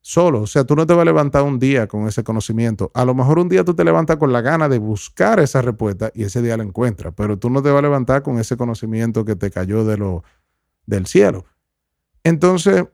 solo. 0.00 0.40
O 0.40 0.46
sea, 0.46 0.64
tú 0.64 0.74
no 0.74 0.86
te 0.86 0.94
vas 0.94 1.02
a 1.02 1.04
levantar 1.04 1.42
un 1.42 1.58
día 1.58 1.86
con 1.86 2.08
ese 2.08 2.24
conocimiento. 2.24 2.90
A 2.94 3.04
lo 3.04 3.14
mejor 3.14 3.38
un 3.38 3.50
día 3.50 3.62
tú 3.62 3.74
te 3.74 3.84
levantas 3.84 4.16
con 4.16 4.32
la 4.32 4.40
gana 4.40 4.70
de 4.70 4.78
buscar 4.78 5.38
esa 5.38 5.60
respuesta 5.60 6.10
y 6.14 6.24
ese 6.24 6.40
día 6.40 6.56
la 6.56 6.64
encuentras, 6.64 7.12
pero 7.14 7.38
tú 7.38 7.50
no 7.50 7.62
te 7.62 7.68
vas 7.68 7.80
a 7.80 7.82
levantar 7.82 8.22
con 8.22 8.38
ese 8.38 8.56
conocimiento 8.56 9.26
que 9.26 9.36
te 9.36 9.50
cayó 9.50 9.84
de 9.84 9.98
lo, 9.98 10.24
del 10.86 11.06
cielo. 11.06 11.44
Entonces, 12.24 12.86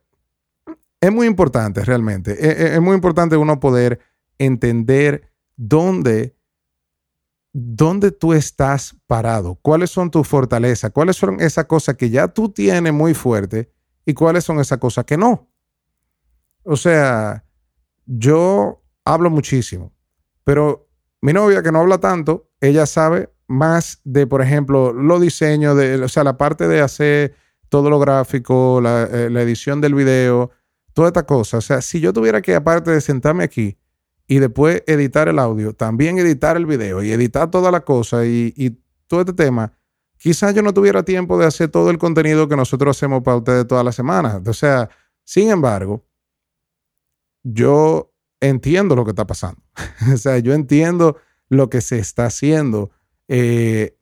es 1.01 1.13
muy 1.13 1.29
importante 1.29 1.85
realmente. 1.85 2.33
Es, 2.33 2.73
es 2.73 2.81
muy 2.81 2.97
importante 2.97 3.37
uno 3.37 3.61
poder 3.61 4.01
entender 4.39 5.36
dónde 5.57 6.37
dónde 7.59 8.11
tú 8.11 8.35
estás 8.35 8.95
parado, 9.07 9.55
cuáles 9.63 9.89
son 9.89 10.11
tus 10.11 10.29
fortalezas, 10.29 10.91
cuáles 10.91 11.17
son 11.17 11.41
esas 11.41 11.65
cosas 11.65 11.97
que 11.97 12.11
ya 12.11 12.29
tú 12.29 12.51
tienes 12.51 12.93
muy 12.93 13.15
fuerte 13.15 13.73
y 14.05 14.13
cuáles 14.13 14.45
son 14.45 14.61
esas 14.61 14.77
cosas 14.77 15.07
que 15.07 15.17
no. 15.17 15.51
O 16.65 16.77
sea, 16.77 17.47
yo 18.05 18.83
hablo 19.07 19.31
muchísimo, 19.31 19.91
pero 20.45 20.87
mi 21.23 21.33
novia 21.33 21.63
que 21.63 21.73
no 21.73 21.79
habla 21.79 21.97
tanto, 21.97 22.51
ella 22.61 22.85
sabe 22.85 23.33
más 23.47 24.03
de, 24.05 24.27
por 24.27 24.43
ejemplo, 24.43 24.93
los 24.93 25.23
diseños, 25.23 25.79
de, 25.79 26.03
o 26.03 26.09
sea, 26.09 26.25
la 26.25 26.37
parte 26.37 26.69
de 26.69 26.83
hacer 26.83 27.37
todo 27.71 27.89
lo 27.89 27.99
gráfico, 27.99 28.83
la, 28.83 29.05
eh, 29.05 29.31
la 29.31 29.41
edición 29.41 29.81
del 29.81 29.95
video, 29.95 30.51
toda 30.93 31.09
esta 31.09 31.25
cosa. 31.25 31.57
O 31.57 31.63
sea, 31.63 31.81
si 31.81 32.01
yo 32.01 32.13
tuviera 32.13 32.43
que, 32.43 32.55
aparte 32.55 32.91
de 32.91 33.01
sentarme 33.01 33.45
aquí, 33.45 33.79
y 34.29 34.39
después 34.39 34.83
editar 34.87 35.29
el 35.29 35.39
audio, 35.39 35.73
también 35.73 36.19
editar 36.19 36.57
el 36.57 36.67
video 36.67 37.03
y 37.03 37.13
editar 37.13 37.51
toda 37.51 37.71
la 37.71 37.81
cosa 37.83 38.27
y, 38.27 38.81
todo 39.09 39.21
este 39.21 39.35
tema, 39.35 39.73
quizás 40.19 40.53
yo 40.53 40.63
no 40.63 40.75
tuviera 40.75 41.05
tiempo 41.05 41.39
de 41.39 41.47
hacer 41.47 41.69
todo 41.69 41.91
el 41.91 41.99
contenido 41.99 42.49
que 42.49 42.57
nosotros 42.57 42.97
hacemos 42.97 43.23
para 43.23 43.37
ustedes 43.37 43.69
todas 43.69 43.85
las 43.85 43.95
semanas. 43.95 44.41
O 44.45 44.53
sea, 44.53 44.91
sin 45.23 45.51
embargo, 45.51 46.05
yo 47.45 48.13
entiendo 48.41 48.97
lo 48.97 49.05
que 49.05 49.13
está 49.13 49.25
pasando. 49.29 49.63
o 50.13 50.17
sea, 50.17 50.39
yo 50.39 50.55
entiendo 50.55 51.19
lo 51.49 51.71
que 51.71 51.81
se 51.81 52.01
está 52.01 52.27
haciendo. 52.27 52.91
Eh, 53.29 53.97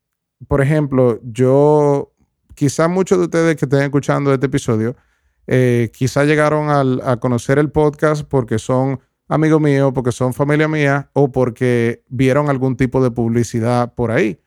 por 0.49 0.63
ejemplo, 0.63 1.21
yo, 1.23 2.15
quizás 2.55 2.89
muchos 2.89 3.19
de 3.19 3.25
ustedes 3.25 3.57
que 3.57 3.67
estén 3.67 3.83
escuchando 3.83 4.33
este 4.33 4.47
episodio, 4.47 4.97
eh, 5.47 5.91
quizás 5.93 6.27
llegaron 6.27 6.71
a 6.71 7.19
conocer 7.19 7.59
el 7.59 7.71
podcast 7.71 8.27
porque 8.27 8.59
son 8.59 9.01
amigos 9.29 9.61
míos, 9.61 9.93
porque 9.95 10.13
son 10.13 10.35
familia 10.35 10.69
mía 10.69 11.11
o 11.13 11.33
porque 11.33 12.05
vieron 12.09 12.49
algún 12.51 12.77
tipo 12.77 13.03
de 13.03 13.11
publicidad 13.11 13.95
por 13.95 14.11
ahí. 14.11 14.41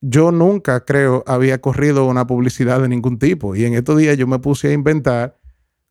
Yo 0.00 0.32
nunca, 0.32 0.84
creo, 0.84 1.22
había 1.26 1.60
corrido 1.60 2.06
una 2.06 2.26
publicidad 2.26 2.80
de 2.80 2.88
ningún 2.88 3.18
tipo. 3.18 3.54
Y 3.54 3.64
en 3.64 3.74
estos 3.74 3.98
días 3.98 4.16
yo 4.16 4.26
me 4.26 4.38
puse 4.38 4.68
a 4.68 4.72
inventar 4.72 5.38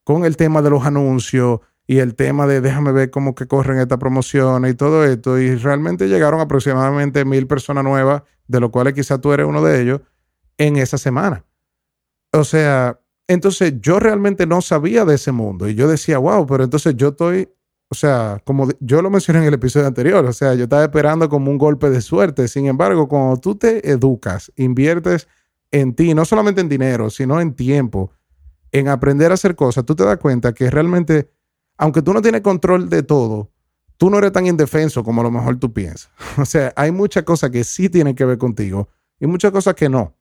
con 0.03 0.25
el 0.25 0.35
tema 0.35 0.61
de 0.61 0.71
los 0.71 0.83
anuncios 0.85 1.59
y 1.85 1.99
el 1.99 2.15
tema 2.15 2.47
de 2.47 2.61
déjame 2.61 2.91
ver 2.91 3.09
cómo 3.09 3.35
que 3.35 3.47
corren 3.47 3.79
estas 3.79 3.99
promociones 3.99 4.71
y 4.71 4.75
todo 4.75 5.03
esto. 5.05 5.39
Y 5.39 5.55
realmente 5.55 6.07
llegaron 6.07 6.39
aproximadamente 6.39 7.25
mil 7.25 7.47
personas 7.47 7.83
nuevas, 7.83 8.23
de 8.47 8.59
los 8.59 8.71
cuales 8.71 8.93
quizás 8.93 9.21
tú 9.21 9.31
eres 9.33 9.45
uno 9.45 9.63
de 9.63 9.81
ellos, 9.81 10.01
en 10.57 10.77
esa 10.77 10.97
semana. 10.97 11.45
O 12.31 12.43
sea, 12.43 12.99
entonces 13.29 13.75
yo 13.79 13.99
realmente 13.99 14.47
no 14.47 14.59
sabía 14.59 15.05
de 15.05 15.13
ese 15.13 15.31
mundo 15.31 15.69
y 15.69 15.75
yo 15.75 15.87
decía, 15.87 16.17
wow, 16.17 16.47
pero 16.47 16.63
entonces 16.63 16.95
yo 16.97 17.09
estoy, 17.09 17.47
o 17.87 17.93
sea, 17.93 18.41
como 18.43 18.67
yo 18.79 19.03
lo 19.03 19.11
mencioné 19.11 19.41
en 19.41 19.45
el 19.45 19.53
episodio 19.53 19.85
anterior, 19.85 20.25
o 20.25 20.33
sea, 20.33 20.55
yo 20.55 20.63
estaba 20.63 20.81
esperando 20.81 21.29
como 21.29 21.51
un 21.51 21.59
golpe 21.59 21.91
de 21.91 22.01
suerte. 22.01 22.47
Sin 22.47 22.65
embargo, 22.65 23.07
cuando 23.07 23.37
tú 23.37 23.53
te 23.53 23.87
educas, 23.87 24.51
inviertes 24.55 25.27
en 25.69 25.93
ti, 25.93 26.15
no 26.15 26.25
solamente 26.25 26.61
en 26.61 26.69
dinero, 26.69 27.11
sino 27.11 27.39
en 27.39 27.53
tiempo, 27.53 28.11
en 28.71 28.87
aprender 28.87 29.29
a 29.29 29.35
hacer 29.35 29.55
cosas, 29.55 29.85
tú 29.85 29.93
te 29.93 30.03
das 30.03 30.17
cuenta 30.17 30.51
que 30.51 30.71
realmente, 30.71 31.29
aunque 31.77 32.01
tú 32.01 32.13
no 32.15 32.23
tienes 32.23 32.41
control 32.41 32.89
de 32.89 33.03
todo, 33.03 33.51
tú 33.97 34.09
no 34.09 34.17
eres 34.17 34.31
tan 34.31 34.47
indefenso 34.47 35.03
como 35.03 35.21
a 35.21 35.25
lo 35.25 35.29
mejor 35.29 35.59
tú 35.59 35.71
piensas. 35.71 36.09
O 36.39 36.45
sea, 36.45 36.73
hay 36.75 36.91
muchas 36.91 37.25
cosas 37.25 37.51
que 37.51 37.63
sí 37.63 37.89
tienen 37.89 38.15
que 38.15 38.25
ver 38.25 38.39
contigo 38.39 38.89
y 39.19 39.27
muchas 39.27 39.51
cosas 39.51 39.75
que 39.75 39.87
no. 39.87 40.15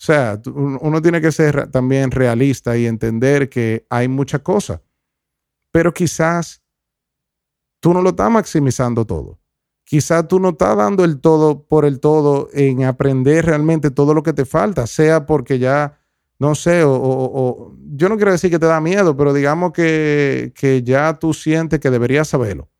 O 0.00 0.02
sea, 0.02 0.40
uno 0.46 1.02
tiene 1.02 1.20
que 1.20 1.30
ser 1.30 1.70
también 1.70 2.10
realista 2.10 2.74
y 2.74 2.86
entender 2.86 3.50
que 3.50 3.84
hay 3.90 4.08
muchas 4.08 4.40
cosas, 4.40 4.80
pero 5.70 5.92
quizás 5.92 6.62
tú 7.80 7.92
no 7.92 8.00
lo 8.00 8.08
estás 8.10 8.30
maximizando 8.30 9.04
todo. 9.04 9.38
Quizás 9.84 10.26
tú 10.26 10.40
no 10.40 10.50
estás 10.50 10.74
dando 10.74 11.04
el 11.04 11.20
todo 11.20 11.66
por 11.66 11.84
el 11.84 12.00
todo 12.00 12.48
en 12.54 12.84
aprender 12.84 13.44
realmente 13.44 13.90
todo 13.90 14.14
lo 14.14 14.22
que 14.22 14.32
te 14.32 14.46
falta, 14.46 14.86
sea 14.86 15.26
porque 15.26 15.58
ya, 15.58 15.98
no 16.38 16.54
sé, 16.54 16.82
o, 16.82 17.76
yo 17.92 18.08
no 18.08 18.16
quiero 18.16 18.32
decir 18.32 18.50
que 18.50 18.58
te 18.58 18.66
da 18.66 18.80
miedo, 18.80 19.14
pero 19.14 19.34
digamos 19.34 19.72
que, 19.72 20.54
que 20.56 20.82
ya 20.82 21.18
tú 21.18 21.34
sientes 21.34 21.78
que 21.78 21.90
deberías 21.90 22.26
saberlo. 22.26 22.70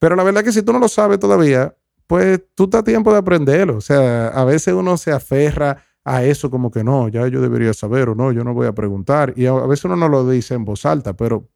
Pero 0.00 0.16
la 0.16 0.24
verdad 0.24 0.40
es 0.42 0.46
que 0.46 0.60
si 0.60 0.64
tú 0.64 0.72
no 0.72 0.80
lo 0.80 0.88
sabes 0.88 1.20
todavía, 1.20 1.76
pues 2.08 2.40
tú 2.56 2.64
estás 2.64 2.80
a 2.80 2.84
tiempo 2.84 3.12
de 3.12 3.18
aprenderlo. 3.18 3.76
O 3.76 3.80
sea, 3.80 4.28
a 4.28 4.44
veces 4.44 4.74
uno 4.74 4.96
se 4.96 5.12
aferra 5.12 5.84
a 6.04 6.24
eso 6.24 6.50
como 6.50 6.70
que 6.70 6.82
no, 6.82 7.08
ya 7.08 7.26
yo 7.28 7.40
debería 7.40 7.72
saber 7.74 8.08
o 8.08 8.14
no, 8.14 8.32
yo 8.32 8.44
no 8.44 8.54
voy 8.54 8.66
a 8.66 8.72
preguntar. 8.72 9.34
Y 9.36 9.46
a, 9.46 9.52
veces 9.52 9.84
uno 9.84 9.96
no 9.96 10.08
lo 10.08 10.28
dice 10.28 10.54
en 10.54 10.64
voz 10.64 10.84
alta, 10.84 11.14
pero, 11.14 11.48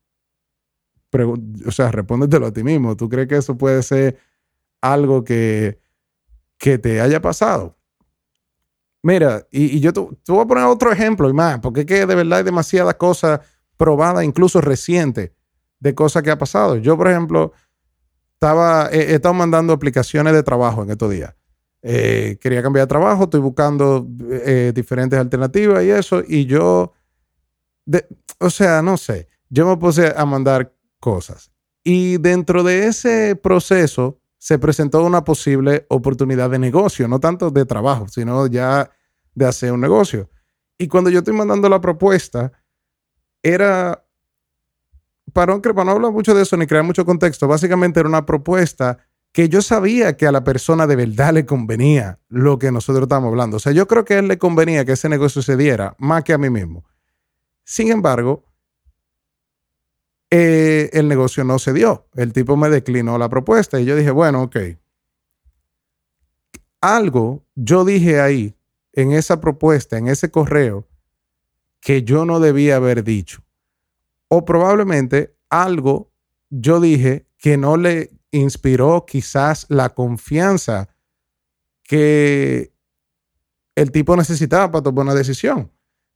o 1.67 1.71
sea, 1.71 1.91
respóndetelo 1.91 2.47
a 2.47 2.53
ti 2.53 2.63
mismo. 2.63 2.97
¿Tú 2.97 3.09
crees 3.09 3.29
que 3.29 3.37
eso 3.37 3.57
puede 3.57 3.83
ser 3.83 4.19
algo 4.81 5.25
que, 5.25 5.81
que 6.59 6.79
te 6.79 7.01
haya 7.01 7.21
pasado? 7.21 7.77
Mira, 9.07 9.47
y, 9.53 9.79
yo 9.79 9.93
te, 9.93 10.01
voy 10.01 10.43
a 10.43 10.47
poner 10.47 10.65
otro 10.65 10.91
ejemplo 10.91 11.31
y 11.31 11.33
más, 11.33 11.61
porque 11.61 11.81
es 11.81 11.87
que 11.87 12.07
de 12.07 12.15
verdad 12.17 12.39
hay 12.39 12.45
demasiadas 12.45 12.97
cosas 12.97 13.39
probadas, 13.77 14.25
incluso 14.25 14.61
recientes, 14.61 15.31
de 15.79 15.95
cosas 15.95 16.25
que 16.25 16.33
ha 16.33 16.39
pasado. 16.39 16.75
Yo, 16.75 16.97
por 16.97 17.09
ejemplo, 17.09 17.53
estaba, 18.35 18.89
he 18.91 19.15
estado 19.15 19.33
mandando 19.35 19.73
aplicaciones 19.73 20.33
de 20.33 20.43
trabajo 20.43 20.83
en 20.83 20.91
estos 20.91 21.09
días. 21.09 21.36
Eh, 21.89 22.37
quería 22.41 22.65
cambiar 22.65 22.89
de 22.89 22.89
trabajo, 22.89 23.25
estoy 23.25 23.39
buscando 23.39 24.05
eh, 24.29 24.73
diferentes 24.75 25.17
alternativas 25.17 25.85
y 25.85 25.91
eso, 25.91 26.21
y 26.27 26.45
yo, 26.45 26.93
o 28.41 28.51
sea, 28.51 28.83
no 28.83 28.97
sé, 28.97 29.29
yo 29.49 29.69
me 29.69 29.77
puse 29.77 30.13
a 30.17 30.25
mandar 30.25 30.75
cosas. 30.99 31.53
Y 31.85 32.19
dentro 32.19 32.65
de 32.65 32.89
ese 32.89 33.37
proceso 33.37 34.19
se 34.37 34.59
presentó 34.59 35.05
una 35.05 35.23
posible 35.23 35.87
oportunidad 35.89 36.51
de 36.51 36.59
negocio, 36.59 37.07
no 37.07 37.21
tanto 37.21 37.53
de 37.53 37.65
trabajo, 37.65 38.09
sino 38.09 38.49
ya 38.49 38.91
de 39.37 39.47
hacer 39.47 39.71
un 39.71 39.81
negocio. 39.81 40.29
Y 40.79 40.89
cuando 40.89 41.09
yo 41.09 41.21
estoy 41.21 41.35
mandando 41.35 41.69
la 41.69 41.81
propuesta, 41.81 42.51
era, 43.45 44.05
para 45.33 45.55
no, 45.55 45.63
para 45.63 45.85
no 45.85 45.93
hablar 45.93 46.11
mucho 46.11 46.35
de 46.35 46.43
eso 46.43 46.57
ni 46.57 46.67
crear 46.67 46.83
mucho 46.83 47.05
contexto, 47.05 47.47
básicamente 47.47 48.01
era 48.01 48.09
una 48.09 48.27
propuesta 48.27 48.99
que 49.37 49.51
yo 49.51 49.61
sabía 49.61 50.17
que 50.17 50.27
a 50.27 50.33
la 50.33 50.45
persona 50.45 50.87
de 50.87 50.97
verdad 50.97 51.35
le 51.35 51.45
convenía 51.45 52.19
lo 52.31 52.59
que 52.59 52.73
nosotros 52.73 53.03
estamos 53.03 53.29
hablando. 53.29 53.59
O 53.59 53.61
sea, 53.61 53.71
yo 53.73 53.87
creo 53.87 54.03
que 54.03 54.15
a 54.15 54.19
él 54.21 54.29
le 54.29 54.39
convenía 54.39 54.87
que 54.87 54.93
ese 54.93 55.11
negocio 55.11 55.43
se 55.43 55.59
diera 55.59 55.95
más 55.99 56.25
que 56.25 56.33
a 56.33 56.39
mí 56.39 56.49
mismo. 56.49 56.87
Sin 57.63 57.93
embargo, 57.93 58.47
eh, 60.31 60.89
el 60.95 61.07
negocio 61.07 61.45
no 61.45 61.59
se 61.59 61.75
dio. 61.75 62.07
El 62.15 62.33
tipo 62.33 62.57
me 62.57 62.71
declinó 62.71 63.19
la 63.19 63.29
propuesta 63.29 63.79
y 63.79 63.85
yo 63.85 63.95
dije, 63.95 64.11
bueno, 64.11 64.45
ok. 64.45 64.57
Algo 66.81 67.45
yo 67.55 67.85
dije 67.85 68.23
ahí, 68.23 68.57
en 68.95 69.13
esa 69.13 69.39
propuesta, 69.43 69.99
en 69.99 70.09
ese 70.09 70.31
correo, 70.31 70.89
que 71.81 72.05
yo 72.05 72.25
no 72.25 72.41
debía 72.41 72.77
haber 72.77 73.05
dicho. 73.05 73.43
O 74.29 74.47
probablemente 74.47 75.37
algo 75.51 76.11
yo 76.49 76.81
dije 76.81 77.27
que 77.37 77.59
no 77.59 77.77
le 77.77 78.16
inspiró 78.31 79.05
quizás 79.07 79.67
la 79.69 79.91
confianza 79.91 80.89
que 81.83 82.73
el 83.75 83.91
tipo 83.93 84.17
necesitaba 84.17 84.71
para 84.71 84.83
tomar 84.83 85.05
una 85.05 85.15
decisión. 85.15 85.71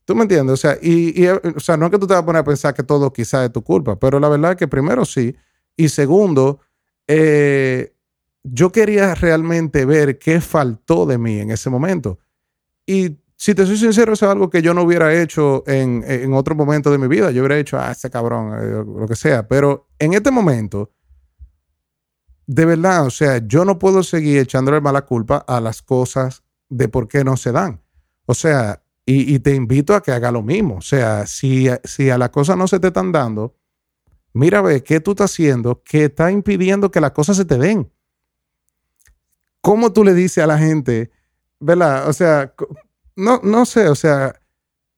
¿Tú 0.04 0.14
me 0.14 0.22
entiendes? 0.22 0.54
O 0.54 0.56
sea, 0.56 0.76
y, 0.80 1.26
o 1.28 1.60
sea, 1.60 1.76
no 1.76 1.86
es 1.86 1.92
que 1.92 1.98
tú 1.98 2.06
te 2.06 2.14
vas 2.14 2.22
a 2.22 2.26
poner 2.26 2.40
a 2.40 2.44
pensar 2.44 2.74
que 2.74 2.82
todo 2.82 3.12
quizás 3.12 3.44
es 3.44 3.52
tu 3.52 3.62
culpa, 3.62 3.98
pero 3.98 4.18
la 4.18 4.28
verdad 4.28 4.52
es 4.52 4.56
que 4.56 4.66
primero 4.66 5.04
sí. 5.04 5.36
Y 5.76 5.88
segundo, 5.88 6.60
eh, 7.06 7.94
yo 8.42 8.72
quería 8.72 9.14
realmente 9.14 9.84
ver 9.84 10.18
qué 10.18 10.40
faltó 10.40 11.06
de 11.06 11.18
mí 11.18 11.38
en 11.38 11.50
ese 11.50 11.70
momento. 11.70 12.18
Y 12.86 13.18
si 13.36 13.54
te 13.54 13.64
soy 13.64 13.76
sincero, 13.76 14.14
es 14.14 14.22
algo 14.22 14.50
que 14.50 14.62
yo 14.62 14.74
no 14.74 14.82
hubiera 14.82 15.14
hecho 15.14 15.62
en, 15.66 16.04
en 16.06 16.34
otro 16.34 16.54
momento 16.54 16.90
de 16.90 16.98
mi 16.98 17.06
vida. 17.06 17.30
Yo 17.30 17.42
hubiera 17.42 17.58
hecho, 17.58 17.78
ah, 17.78 17.92
ese 17.92 18.10
cabrón, 18.10 18.52
eh, 18.58 18.84
lo 19.00 19.06
que 19.06 19.16
sea. 19.16 19.46
Pero 19.46 19.88
en 19.98 20.14
este 20.14 20.30
momento, 20.30 20.90
de 22.52 22.64
verdad, 22.64 23.06
o 23.06 23.10
sea, 23.10 23.38
yo 23.46 23.64
no 23.64 23.78
puedo 23.78 24.02
seguir 24.02 24.38
echándole 24.38 24.80
mala 24.80 25.02
culpa 25.02 25.44
a 25.46 25.60
las 25.60 25.82
cosas 25.82 26.42
de 26.68 26.88
por 26.88 27.06
qué 27.06 27.22
no 27.22 27.36
se 27.36 27.52
dan. 27.52 27.80
O 28.26 28.34
sea, 28.34 28.82
y, 29.06 29.38
te 29.40 29.54
invito 29.54 29.94
a 29.94 30.02
que 30.02 30.12
haga 30.12 30.30
lo 30.30 30.42
mismo. 30.42 30.76
O 30.76 30.82
sea, 30.82 31.26
si, 31.26 31.68
si 31.84 32.10
a 32.10 32.18
las 32.18 32.30
cosas 32.30 32.56
no 32.56 32.68
se 32.68 32.78
te 32.78 32.88
están 32.88 33.10
dando, 33.10 33.56
mira, 34.32 34.62
ve 34.62 34.82
qué 34.84 35.00
tú 35.00 35.12
estás 35.12 35.32
haciendo 35.32 35.82
que 35.82 36.04
está 36.04 36.30
impidiendo 36.30 36.90
que 36.90 37.00
las 37.00 37.10
cosas 37.10 37.36
se 37.36 37.44
te 37.44 37.58
den. 37.58 37.90
¿cómo 39.60 39.92
tú 39.92 40.04
le 40.04 40.14
dices 40.14 40.42
a 40.42 40.46
la 40.46 40.58
gente, 40.58 41.10
¿verdad? 41.58 42.08
O 42.08 42.12
sea, 42.12 42.54
no, 43.16 43.40
no 43.42 43.64
sé, 43.64 43.88
o 43.88 43.94
sea, 43.94 44.40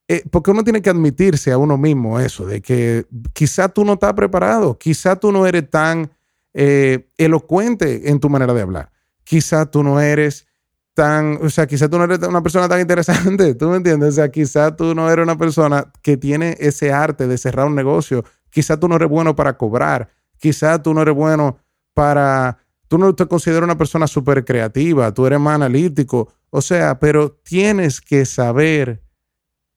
eh, 0.09 0.23
porque 0.31 0.51
uno 0.51 0.65
tiene 0.65 0.83
que 0.83 0.91
admitirse 0.91 1.53
a 1.53 1.59
uno 1.59 1.77
mismo 1.77 2.21
eso, 2.21 2.47
de 2.47 2.61
que 2.61 3.07
quizá 3.33 3.69
tú 3.69 3.85
no 3.85 3.95
estás 3.95 4.15
preparado, 4.15 4.79
quizá 4.79 5.17
tú 5.17 5.33
no 5.33 5.47
eres 5.47 5.69
tan 5.71 6.11
eh, 6.55 7.11
elocuente 7.17 8.11
en 8.11 8.21
tu 8.21 8.29
manera 8.29 8.53
de 8.55 8.63
hablar, 8.63 8.93
quizá 9.25 9.67
tú 9.71 9.83
no 9.83 10.01
eres 10.01 10.47
tan, 10.95 11.39
o 11.43 11.49
sea, 11.49 11.67
quizá 11.67 11.89
tú 11.89 11.99
no 11.99 12.05
eres 12.05 12.19
una 12.21 12.43
persona 12.43 12.69
tan 12.69 12.81
interesante, 12.81 13.55
¿tú 13.55 13.69
me 13.69 13.77
entiendes? 13.77 14.11
O 14.11 14.13
sea, 14.13 14.31
quizá 14.31 14.77
tú 14.77 14.95
no 14.95 15.11
eres 15.11 15.23
una 15.23 15.39
persona 15.39 15.91
que 16.03 16.17
tiene 16.17 16.57
ese 16.61 16.93
arte 16.93 17.27
de 17.27 17.39
cerrar 17.39 17.67
un 17.67 17.75
negocio, 17.75 18.25
quizá 18.51 18.79
tú 18.79 18.89
no 18.89 18.97
eres 18.97 19.09
bueno 19.09 19.35
para 19.35 19.57
cobrar, 19.57 20.11
quizá 20.39 20.83
tú 20.83 20.93
no 20.93 21.03
eres 21.03 21.15
bueno 21.15 21.59
para, 21.95 22.59
tú 22.89 22.99
no 22.99 23.15
te 23.15 23.27
consideras 23.27 23.65
una 23.65 23.79
persona 23.79 24.07
súper 24.07 24.45
creativa, 24.45 25.13
tú 25.13 25.27
eres 25.27 25.41
más 25.41 25.55
analítico, 25.55 26.33
o 26.51 26.61
sea, 26.61 26.99
pero 26.99 27.33
tienes 27.43 28.01
que 28.01 28.27
saber 28.27 29.03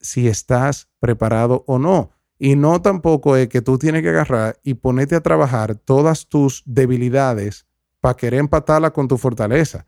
si 0.02 0.28
estás 0.28 0.90
preparado 1.00 1.64
o 1.68 1.80
no. 1.80 2.12
Y 2.38 2.56
no 2.56 2.82
tampoco 2.82 3.38
es 3.38 3.48
que 3.48 3.62
tú 3.62 3.78
tienes 3.78 4.02
que 4.02 4.10
agarrar 4.10 4.60
y 4.64 4.74
ponerte 4.74 5.16
a 5.16 5.22
trabajar 5.22 5.76
todas 5.76 6.28
tus 6.28 6.64
debilidades 6.66 7.66
para 8.02 8.18
querer 8.18 8.42
empatarla 8.42 8.92
con 8.92 9.08
tu 9.08 9.18
fortaleza. 9.18 9.88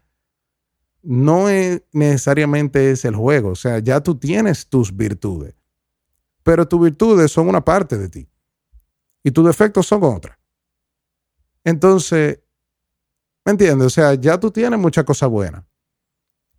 No 1.02 1.50
es, 1.50 1.84
necesariamente 1.92 2.92
es 2.92 3.06
el 3.06 3.16
juego. 3.16 3.50
O 3.50 3.56
sea, 3.56 3.80
ya 3.80 4.02
tú 4.02 4.16
tienes 4.16 4.68
tus 4.68 4.96
virtudes. 4.96 5.56
Pero 6.44 6.68
tus 6.68 6.82
virtudes 6.82 7.32
son 7.32 7.50
una 7.50 7.64
parte 7.64 7.98
de 7.98 8.10
ti. 8.10 8.30
Y 9.24 9.32
tus 9.32 9.46
defectos 9.46 9.86
son 9.86 10.04
otra. 10.04 10.40
Entonces, 11.64 12.40
¿me 13.44 13.52
entiendes? 13.52 13.88
O 13.88 13.90
sea, 13.90 14.14
ya 14.14 14.40
tú 14.40 14.52
tienes 14.52 14.80
muchas 14.80 15.04
cosas 15.04 15.30
buenas. 15.30 15.64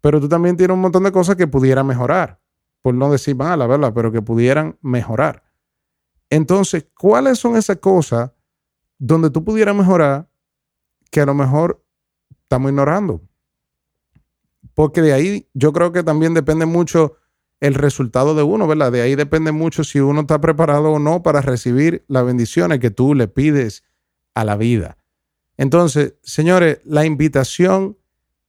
Pero 0.02 0.20
tú 0.20 0.28
también 0.28 0.56
tienes 0.56 0.74
un 0.74 0.82
montón 0.82 1.02
de 1.02 1.12
cosas 1.12 1.36
que 1.36 1.46
pudieran 1.46 1.86
mejorar 1.86 2.38
por 2.82 2.94
no 2.94 3.10
decir 3.10 3.36
mala, 3.36 3.66
¿verdad? 3.66 3.92
Pero 3.94 4.12
que 4.12 4.22
pudieran 4.22 4.78
mejorar. 4.82 5.42
Entonces, 6.30 6.86
¿cuáles 6.98 7.38
son 7.38 7.56
esas 7.56 7.78
cosas 7.78 8.30
donde 8.98 9.30
tú 9.30 9.44
pudieras 9.44 9.74
mejorar 9.74 10.28
que 11.10 11.20
a 11.20 11.26
lo 11.26 11.34
mejor 11.34 11.84
estamos 12.42 12.70
ignorando? 12.70 13.22
Porque 14.74 15.02
de 15.02 15.12
ahí 15.12 15.48
yo 15.54 15.72
creo 15.72 15.92
que 15.92 16.02
también 16.02 16.34
depende 16.34 16.66
mucho 16.66 17.16
el 17.60 17.74
resultado 17.74 18.34
de 18.34 18.42
uno, 18.42 18.66
¿verdad? 18.66 18.92
De 18.92 19.02
ahí 19.02 19.14
depende 19.16 19.52
mucho 19.52 19.82
si 19.82 20.00
uno 20.00 20.20
está 20.20 20.40
preparado 20.40 20.92
o 20.92 20.98
no 20.98 21.22
para 21.22 21.40
recibir 21.40 22.04
las 22.08 22.24
bendiciones 22.24 22.78
que 22.78 22.90
tú 22.90 23.14
le 23.14 23.26
pides 23.26 23.84
a 24.34 24.44
la 24.44 24.56
vida. 24.56 24.98
Entonces, 25.56 26.14
señores, 26.22 26.78
la 26.84 27.04
invitación 27.04 27.98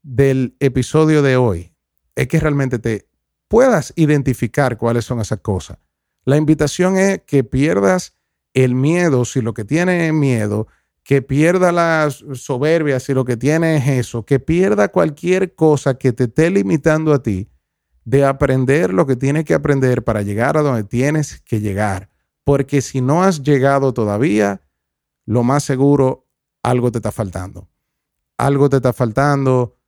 del 0.04 0.56
episodio 0.60 1.22
de 1.24 1.38
hoy 1.38 1.74
es 2.16 2.28
que 2.28 2.40
realmente 2.40 2.78
te 2.78 3.08
puedas 3.48 3.94
identificar 3.96 4.78
cuáles 4.78 5.06
son 5.06 5.20
esas 5.20 5.40
cosas. 5.40 5.80
La 6.30 6.38
invitación 6.38 6.96
es 6.96 7.24
que 7.26 7.44
pierdas 7.44 8.16
el 8.54 8.76
miedo 8.76 9.26
si 9.26 9.42
lo 9.42 9.56
que 9.56 9.66
tienes 9.66 10.04
es 10.04 10.14
miedo, 10.14 10.68
que 11.02 11.24
pierda 11.24 11.72
la 11.72 12.08
soberbia 12.12 13.00
si 13.00 13.16
lo 13.16 13.26
que 13.26 13.36
tienes 13.36 13.82
es 13.82 14.06
eso, 14.06 14.28
que 14.28 14.40
pierda 14.40 14.90
cualquier 14.90 15.56
cosa 15.56 15.96
que 15.96 16.14
te 16.14 16.26
esté 16.26 16.52
limitando 16.52 17.16
a 17.16 17.24
ti 17.24 17.50
de 18.06 18.26
aprender 18.26 18.94
lo 18.94 19.08
que 19.08 19.16
tienes 19.16 19.44
que 19.44 19.56
aprender 19.56 20.04
para 20.04 20.22
llegar 20.22 20.56
a 20.56 20.62
donde 20.62 20.84
tienes 20.84 21.42
que 21.42 21.62
llegar. 21.62 22.12
Porque 22.44 22.82
si 22.82 23.02
no 23.02 23.24
has 23.24 23.42
llegado 23.42 23.92
todavía, 23.92 24.62
lo 25.26 25.42
más 25.42 25.64
seguro, 25.64 26.28
algo 26.62 26.92
te 26.92 27.00
está 27.00 27.12
faltando. 27.12 27.72
Algo 28.38 28.70
te 28.70 28.76
está 28.76 28.94
faltando 28.94 29.80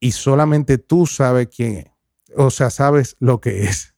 y 0.00 0.12
solamente 0.12 0.78
tú 0.78 1.04
sabes 1.04 1.48
quién 1.54 1.76
es 1.76 1.90
o 2.36 2.50
sea, 2.50 2.70
sabes 2.70 3.16
lo 3.18 3.40
que 3.40 3.64
es. 3.64 3.94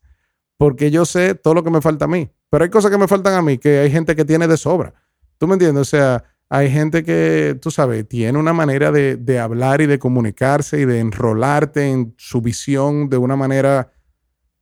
Porque 0.63 0.93
yo 0.93 1.05
sé 1.05 1.35
todo 1.35 1.55
lo 1.55 1.65
que 1.65 1.71
me 1.71 1.81
falta 1.81 2.05
a 2.05 2.09
mí. 2.09 2.31
Pero 2.49 2.63
hay 2.63 2.71
cosas 2.71 2.93
que 2.93 2.97
me 2.97 3.09
faltan 3.09 3.35
a 3.35 3.43
mí 3.43 3.59
que 3.59 3.81
hay 3.81 3.91
gente 3.91 4.15
que 4.15 4.25
tiene 4.25 4.47
de 4.47 4.57
sobra. 4.57 4.95
¿Tú 5.37 5.49
me 5.49 5.55
entiendes? 5.55 5.81
O 5.81 5.85
sea, 5.85 6.23
hay 6.49 6.71
gente 6.71 7.03
que, 7.03 7.59
tú 7.61 7.73
sabes, 7.73 8.07
tiene 8.09 8.39
una 8.39 8.53
manera 8.53 8.93
de, 8.93 9.41
hablar 9.41 9.81
y 9.81 9.87
de 9.87 9.99
comunicarse 9.99 10.81
y 10.81 10.85
de 10.85 11.01
enrolarte 11.01 11.91
en 11.91 12.15
su 12.17 12.41
visión 12.41 13.09
de 13.09 13.17
una 13.17 13.35
manera 13.35 13.91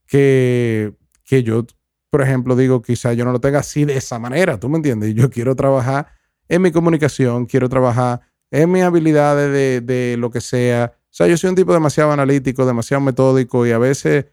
que, 0.07 0.95
que 1.23 1.43
yo, 1.43 1.67
por 2.09 2.23
ejemplo, 2.23 2.57
digo, 2.57 2.81
quizá 2.81 3.13
yo 3.13 3.27
no 3.27 3.33
lo 3.33 3.41
tenga 3.43 3.59
así 3.59 3.85
de 3.85 3.99
esa 3.99 4.19
manera. 4.19 4.59
¿Tú 4.59 4.71
me 4.71 4.77
entiendes? 4.77 5.15
Yo 5.15 5.29
quiero 5.29 5.55
trabajar 5.55 6.07
en 6.49 6.63
mi 6.63 6.73
comunicación, 6.73 7.45
quiero 7.45 7.69
trabajar 7.69 8.23
en 8.51 8.73
mis 8.73 8.85
habilidades 8.85 9.53
de, 9.53 9.81
de 9.83 10.17
lo 10.17 10.31
que 10.31 10.41
sea 10.41 10.95
o 11.11 11.13
sea, 11.13 11.27
yo 11.27 11.37
soy 11.37 11.51
un 11.51 11.57
tipo 11.57 11.73
demasiado 11.73 12.13
analítico, 12.13 12.65
demasiado 12.65 13.01
metódico 13.01 13.67
y 13.67 13.73
a 13.73 13.79
veces 13.79 14.27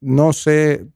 no 0.00 0.32
sé 0.32 0.86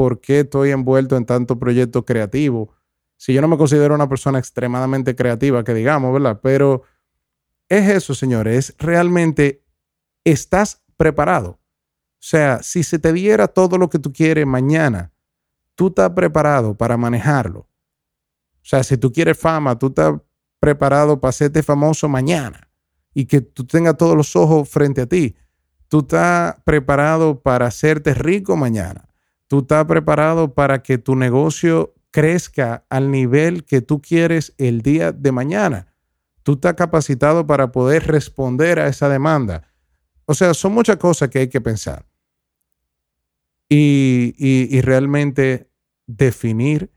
por 0.00 0.18
qué 0.18 0.40
estoy 0.40 0.70
envuelto 0.70 1.14
en 1.18 1.26
tanto 1.26 1.58
proyecto 1.58 2.06
creativo. 2.06 2.72
Si 3.18 3.34
yo 3.34 3.42
no 3.42 3.48
me 3.48 3.58
considero 3.58 3.94
una 3.94 4.08
persona 4.08 4.38
extremadamente 4.38 5.14
creativa, 5.14 5.62
que 5.62 5.74
digamos, 5.74 6.10
¿verdad? 6.10 6.40
Pero 6.42 6.84
es 7.68 7.86
eso, 7.86 8.14
señores, 8.14 8.70
es 8.70 8.74
realmente 8.78 9.62
estás 10.24 10.80
preparado. 10.96 11.50
O 11.50 12.18
sea, 12.18 12.62
si 12.62 12.82
se 12.82 12.98
te 12.98 13.12
diera 13.12 13.46
todo 13.46 13.76
lo 13.76 13.90
que 13.90 13.98
tú 13.98 14.10
quieres 14.10 14.46
mañana, 14.46 15.12
tú 15.74 15.88
estás 15.88 16.08
preparado 16.12 16.74
para 16.74 16.96
manejarlo. 16.96 17.60
O 17.60 17.68
sea, 18.62 18.82
si 18.82 18.96
tú 18.96 19.12
quieres 19.12 19.38
fama, 19.38 19.78
tú 19.78 19.88
estás 19.88 20.14
preparado 20.60 21.20
para 21.20 21.28
hacerte 21.28 21.62
famoso 21.62 22.08
mañana 22.08 22.70
y 23.12 23.26
que 23.26 23.42
tú 23.42 23.66
tengas 23.66 23.98
todos 23.98 24.16
los 24.16 24.34
ojos 24.34 24.66
frente 24.66 25.02
a 25.02 25.06
ti. 25.06 25.36
Tú 25.88 25.98
estás 25.98 26.56
preparado 26.64 27.42
para 27.42 27.66
hacerte 27.66 28.14
rico 28.14 28.56
mañana. 28.56 29.09
Tú 29.50 29.62
estás 29.62 29.84
preparado 29.86 30.54
para 30.54 30.80
que 30.80 30.96
tu 30.96 31.16
negocio 31.16 31.92
crezca 32.12 32.86
al 32.88 33.10
nivel 33.10 33.64
que 33.64 33.80
tú 33.80 34.00
quieres 34.00 34.54
el 34.58 34.82
día 34.82 35.10
de 35.10 35.32
mañana. 35.32 35.92
Tú 36.44 36.52
estás 36.52 36.74
capacitado 36.74 37.44
para 37.48 37.72
poder 37.72 38.06
responder 38.06 38.78
a 38.78 38.86
esa 38.86 39.08
demanda. 39.08 39.74
O 40.26 40.34
sea, 40.34 40.54
son 40.54 40.72
muchas 40.72 40.98
cosas 40.98 41.30
que 41.30 41.40
hay 41.40 41.48
que 41.48 41.60
pensar. 41.60 42.06
Y, 43.68 44.36
y 44.38 44.80
realmente 44.82 45.68
definir 46.06 46.92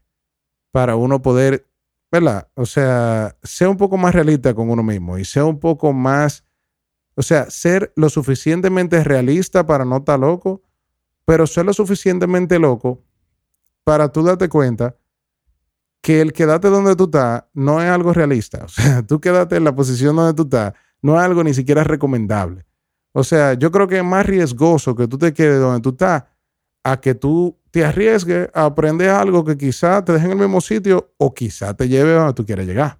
para 0.71 0.95
uno 0.95 1.23
poder 1.23 1.65
¿verdad? 2.13 2.47
O 2.53 2.67
sea, 2.67 3.35
sea 3.41 3.69
un 3.69 3.77
poco 3.77 3.97
más 3.97 4.13
realista 4.13 4.53
con 4.53 4.69
uno 4.69 4.83
mismo 4.83 5.17
y 5.17 5.25
sea 5.25 5.45
un 5.45 5.59
poco 5.59 5.93
más, 5.93 6.43
o 7.15 7.23
sea, 7.23 7.49
ser 7.49 7.91
lo 7.95 8.07
suficientemente 8.07 9.03
realista 9.03 9.65
para 9.65 9.83
no 9.83 9.97
estar 9.97 10.19
loco, 10.19 10.61
pero 11.25 11.47
ser 11.47 11.65
lo 11.65 11.73
suficientemente 11.73 12.59
loco 12.59 13.03
para 13.83 14.11
tú 14.11 14.23
darte 14.23 14.49
cuenta 14.49 14.95
que 16.01 16.19
el 16.19 16.33
quedarte 16.33 16.67
donde 16.67 16.95
tú 16.95 17.05
estás 17.05 17.45
no 17.53 17.81
es 17.81 17.89
algo 17.89 18.13
realista. 18.13 18.65
O 18.65 18.67
sea, 18.67 19.01
tú 19.05 19.19
quedarte 19.19 19.55
en 19.55 19.63
la 19.63 19.75
posición 19.75 20.15
donde 20.15 20.33
tú 20.33 20.43
estás 20.43 20.73
no 21.01 21.17
es 21.17 21.25
algo 21.25 21.43
ni 21.43 21.53
siquiera 21.53 21.83
recomendable. 21.83 22.65
O 23.13 23.23
sea, 23.23 23.53
yo 23.53 23.71
creo 23.71 23.87
que 23.87 23.97
es 23.97 24.03
más 24.03 24.25
riesgoso 24.25 24.95
que 24.95 25.07
tú 25.07 25.17
te 25.17 25.33
quedes 25.33 25.59
donde 25.59 25.81
tú 25.81 25.89
estás 25.89 26.23
a 26.83 26.99
que 26.99 27.15
tú 27.15 27.57
te 27.71 27.85
arriesgues 27.85 28.49
a 28.53 28.65
aprender 28.65 29.09
algo 29.09 29.45
que 29.45 29.57
quizá 29.57 30.03
te 30.03 30.13
deje 30.13 30.25
en 30.25 30.31
el 30.31 30.37
mismo 30.37 30.61
sitio 30.61 31.13
o 31.17 31.33
quizá 31.33 31.73
te 31.73 31.87
lleve 31.87 32.11
a 32.13 32.19
donde 32.19 32.33
tú 32.33 32.45
quieres 32.45 32.67
llegar. 32.67 32.99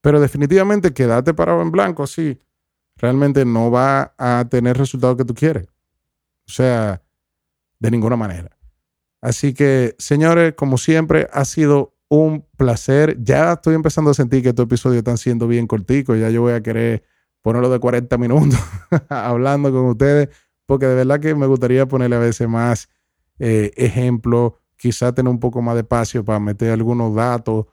Pero 0.00 0.20
definitivamente 0.20 0.92
quedarte 0.92 1.32
parado 1.32 1.62
en 1.62 1.70
blanco 1.70 2.02
así 2.02 2.40
realmente 2.96 3.44
no 3.44 3.70
va 3.70 4.14
a 4.18 4.44
tener 4.48 4.76
resultado 4.76 5.16
que 5.16 5.24
tú 5.24 5.34
quieres. 5.34 5.71
O 6.52 6.54
sea, 6.54 7.02
de 7.78 7.90
ninguna 7.90 8.14
manera. 8.14 8.50
Así 9.22 9.54
que, 9.54 9.94
señores, 9.98 10.52
como 10.54 10.76
siempre, 10.76 11.28
ha 11.32 11.46
sido 11.46 11.96
un 12.10 12.46
placer. 12.58 13.16
Ya 13.22 13.54
estoy 13.54 13.74
empezando 13.74 14.10
a 14.10 14.14
sentir 14.14 14.42
que 14.42 14.50
estos 14.50 14.64
episodios 14.64 14.98
están 14.98 15.16
siendo 15.16 15.48
bien 15.48 15.66
corticos. 15.66 16.18
Ya 16.18 16.28
yo 16.28 16.42
voy 16.42 16.52
a 16.52 16.62
querer 16.62 17.04
ponerlo 17.40 17.70
de 17.70 17.78
40 17.78 18.18
minutos 18.18 18.60
hablando 19.08 19.72
con 19.72 19.86
ustedes, 19.86 20.28
porque 20.66 20.84
de 20.84 20.94
verdad 20.94 21.20
que 21.20 21.34
me 21.34 21.46
gustaría 21.46 21.86
ponerle 21.86 22.16
a 22.16 22.18
veces 22.18 22.46
más 22.46 22.90
eh, 23.38 23.72
ejemplo, 23.76 24.58
quizá 24.76 25.14
tener 25.14 25.30
un 25.30 25.40
poco 25.40 25.62
más 25.62 25.74
de 25.74 25.80
espacio 25.80 26.22
para 26.22 26.38
meter 26.38 26.70
algunos 26.70 27.14
datos 27.14 27.64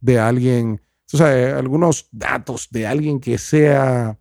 de 0.00 0.20
alguien, 0.20 0.80
o 1.12 1.16
sea, 1.16 1.58
algunos 1.58 2.08
datos 2.12 2.68
de 2.70 2.86
alguien 2.86 3.18
que 3.18 3.36
sea 3.36 4.16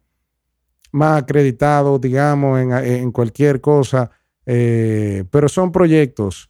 más 0.92 1.24
acreditado, 1.24 2.00
digamos, 2.00 2.60
en, 2.60 3.12
cualquier 3.12 3.62
cosa, 3.62 4.12
eh, 4.46 5.24
pero 5.30 5.50
son 5.50 5.72
proyectos 5.72 6.50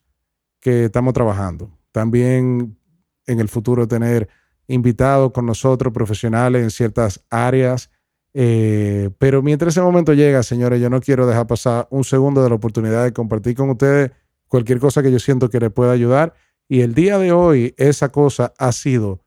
que 0.60 0.86
estamos 0.86 1.14
trabajando. 1.14 1.72
También 1.92 2.78
en 3.26 3.40
el 3.40 3.50
futuro 3.50 3.88
tener 3.88 4.30
invitados 4.68 5.32
con 5.32 5.46
nosotros, 5.46 5.94
profesionales 5.94 6.64
en 6.64 6.72
ciertas 6.72 7.24
áreas. 7.30 7.90
Eh, 8.34 9.10
pero 9.18 9.42
mientras 9.42 9.74
ese 9.74 9.82
momento 9.82 10.14
llega, 10.14 10.44
señores, 10.44 10.82
yo 10.82 10.90
no 10.90 11.02
quiero 11.02 11.26
dejar 11.26 11.48
pasar 11.48 11.88
un 11.90 12.04
segundo 12.04 12.44
de 12.44 12.50
la 12.50 12.56
oportunidad 12.56 13.04
de 13.04 13.14
compartir 13.14 13.56
con 13.56 13.70
ustedes 13.70 14.12
cualquier 14.48 14.80
cosa 14.80 15.02
que 15.02 15.12
yo 15.12 15.20
siento 15.20 15.50
que 15.50 15.60
le 15.60 15.70
pueda 15.70 15.92
ayudar. 15.92 16.34
Y 16.70 16.82
el 16.82 16.94
día 16.94 17.18
de 17.18 17.32
hoy 17.32 17.74
esa 17.78 18.10
cosa 18.10 18.54
ha 18.58 18.72
sido, 18.72 19.24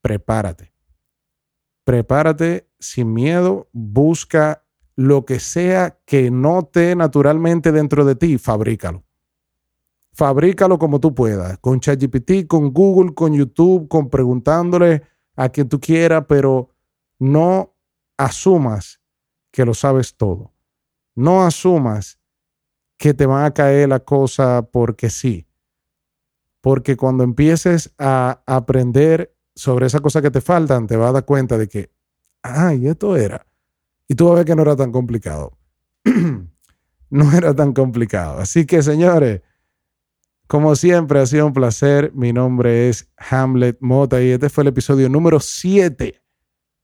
prepárate. 0.00 0.72
Prepárate 1.84 2.68
sin 2.82 3.12
miedo, 3.14 3.68
busca 3.72 4.64
lo 4.96 5.24
que 5.24 5.40
sea 5.40 5.98
que 6.04 6.30
note 6.30 6.94
naturalmente 6.94 7.72
dentro 7.72 8.04
de 8.04 8.16
ti, 8.16 8.36
fabrícalo. 8.36 9.04
Fabrícalo 10.12 10.78
como 10.78 11.00
tú 11.00 11.14
puedas, 11.14 11.58
con 11.58 11.80
ChatGPT, 11.80 12.46
con 12.46 12.72
Google, 12.72 13.14
con 13.14 13.32
YouTube, 13.32 13.88
con 13.88 14.10
preguntándole 14.10 15.02
a 15.36 15.48
quien 15.48 15.68
tú 15.68 15.80
quieras, 15.80 16.26
pero 16.28 16.68
no 17.18 17.74
asumas 18.18 19.00
que 19.50 19.64
lo 19.64 19.72
sabes 19.72 20.16
todo. 20.16 20.52
No 21.14 21.44
asumas 21.44 22.18
que 22.98 23.14
te 23.14 23.26
van 23.26 23.44
a 23.44 23.54
caer 23.54 23.88
la 23.88 24.00
cosa 24.00 24.68
porque 24.70 25.08
sí. 25.08 25.46
Porque 26.60 26.96
cuando 26.96 27.24
empieces 27.24 27.94
a 27.98 28.42
aprender 28.46 29.34
sobre 29.54 29.86
esa 29.86 30.00
cosa 30.00 30.22
que 30.22 30.30
te 30.30 30.40
faltan, 30.40 30.86
te 30.86 30.96
vas 30.96 31.10
a 31.10 31.12
dar 31.12 31.24
cuenta 31.24 31.58
de 31.58 31.68
que, 31.68 31.90
ay, 32.42 32.88
esto 32.88 33.16
era. 33.16 33.46
Y 34.08 34.14
tú 34.14 34.26
vas 34.26 34.32
a 34.32 34.36
ver 34.36 34.46
que 34.46 34.54
no 34.54 34.62
era 34.62 34.76
tan 34.76 34.92
complicado. 34.92 35.56
no 37.10 37.32
era 37.32 37.54
tan 37.54 37.72
complicado. 37.72 38.38
Así 38.38 38.66
que, 38.66 38.82
señores, 38.82 39.42
como 40.46 40.76
siempre, 40.76 41.20
ha 41.20 41.26
sido 41.26 41.46
un 41.46 41.52
placer. 41.52 42.12
Mi 42.14 42.32
nombre 42.32 42.88
es 42.88 43.08
Hamlet 43.16 43.78
Mota 43.80 44.22
y 44.22 44.30
este 44.30 44.50
fue 44.50 44.62
el 44.62 44.68
episodio 44.68 45.08
número 45.08 45.40
7 45.40 46.20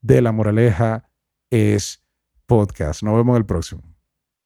de 0.00 0.22
La 0.22 0.32
Moraleja 0.32 1.10
es 1.50 2.02
Podcast. 2.46 3.02
Nos 3.02 3.16
vemos 3.16 3.34
en 3.34 3.38
el 3.38 3.46
próximo. 3.46 3.87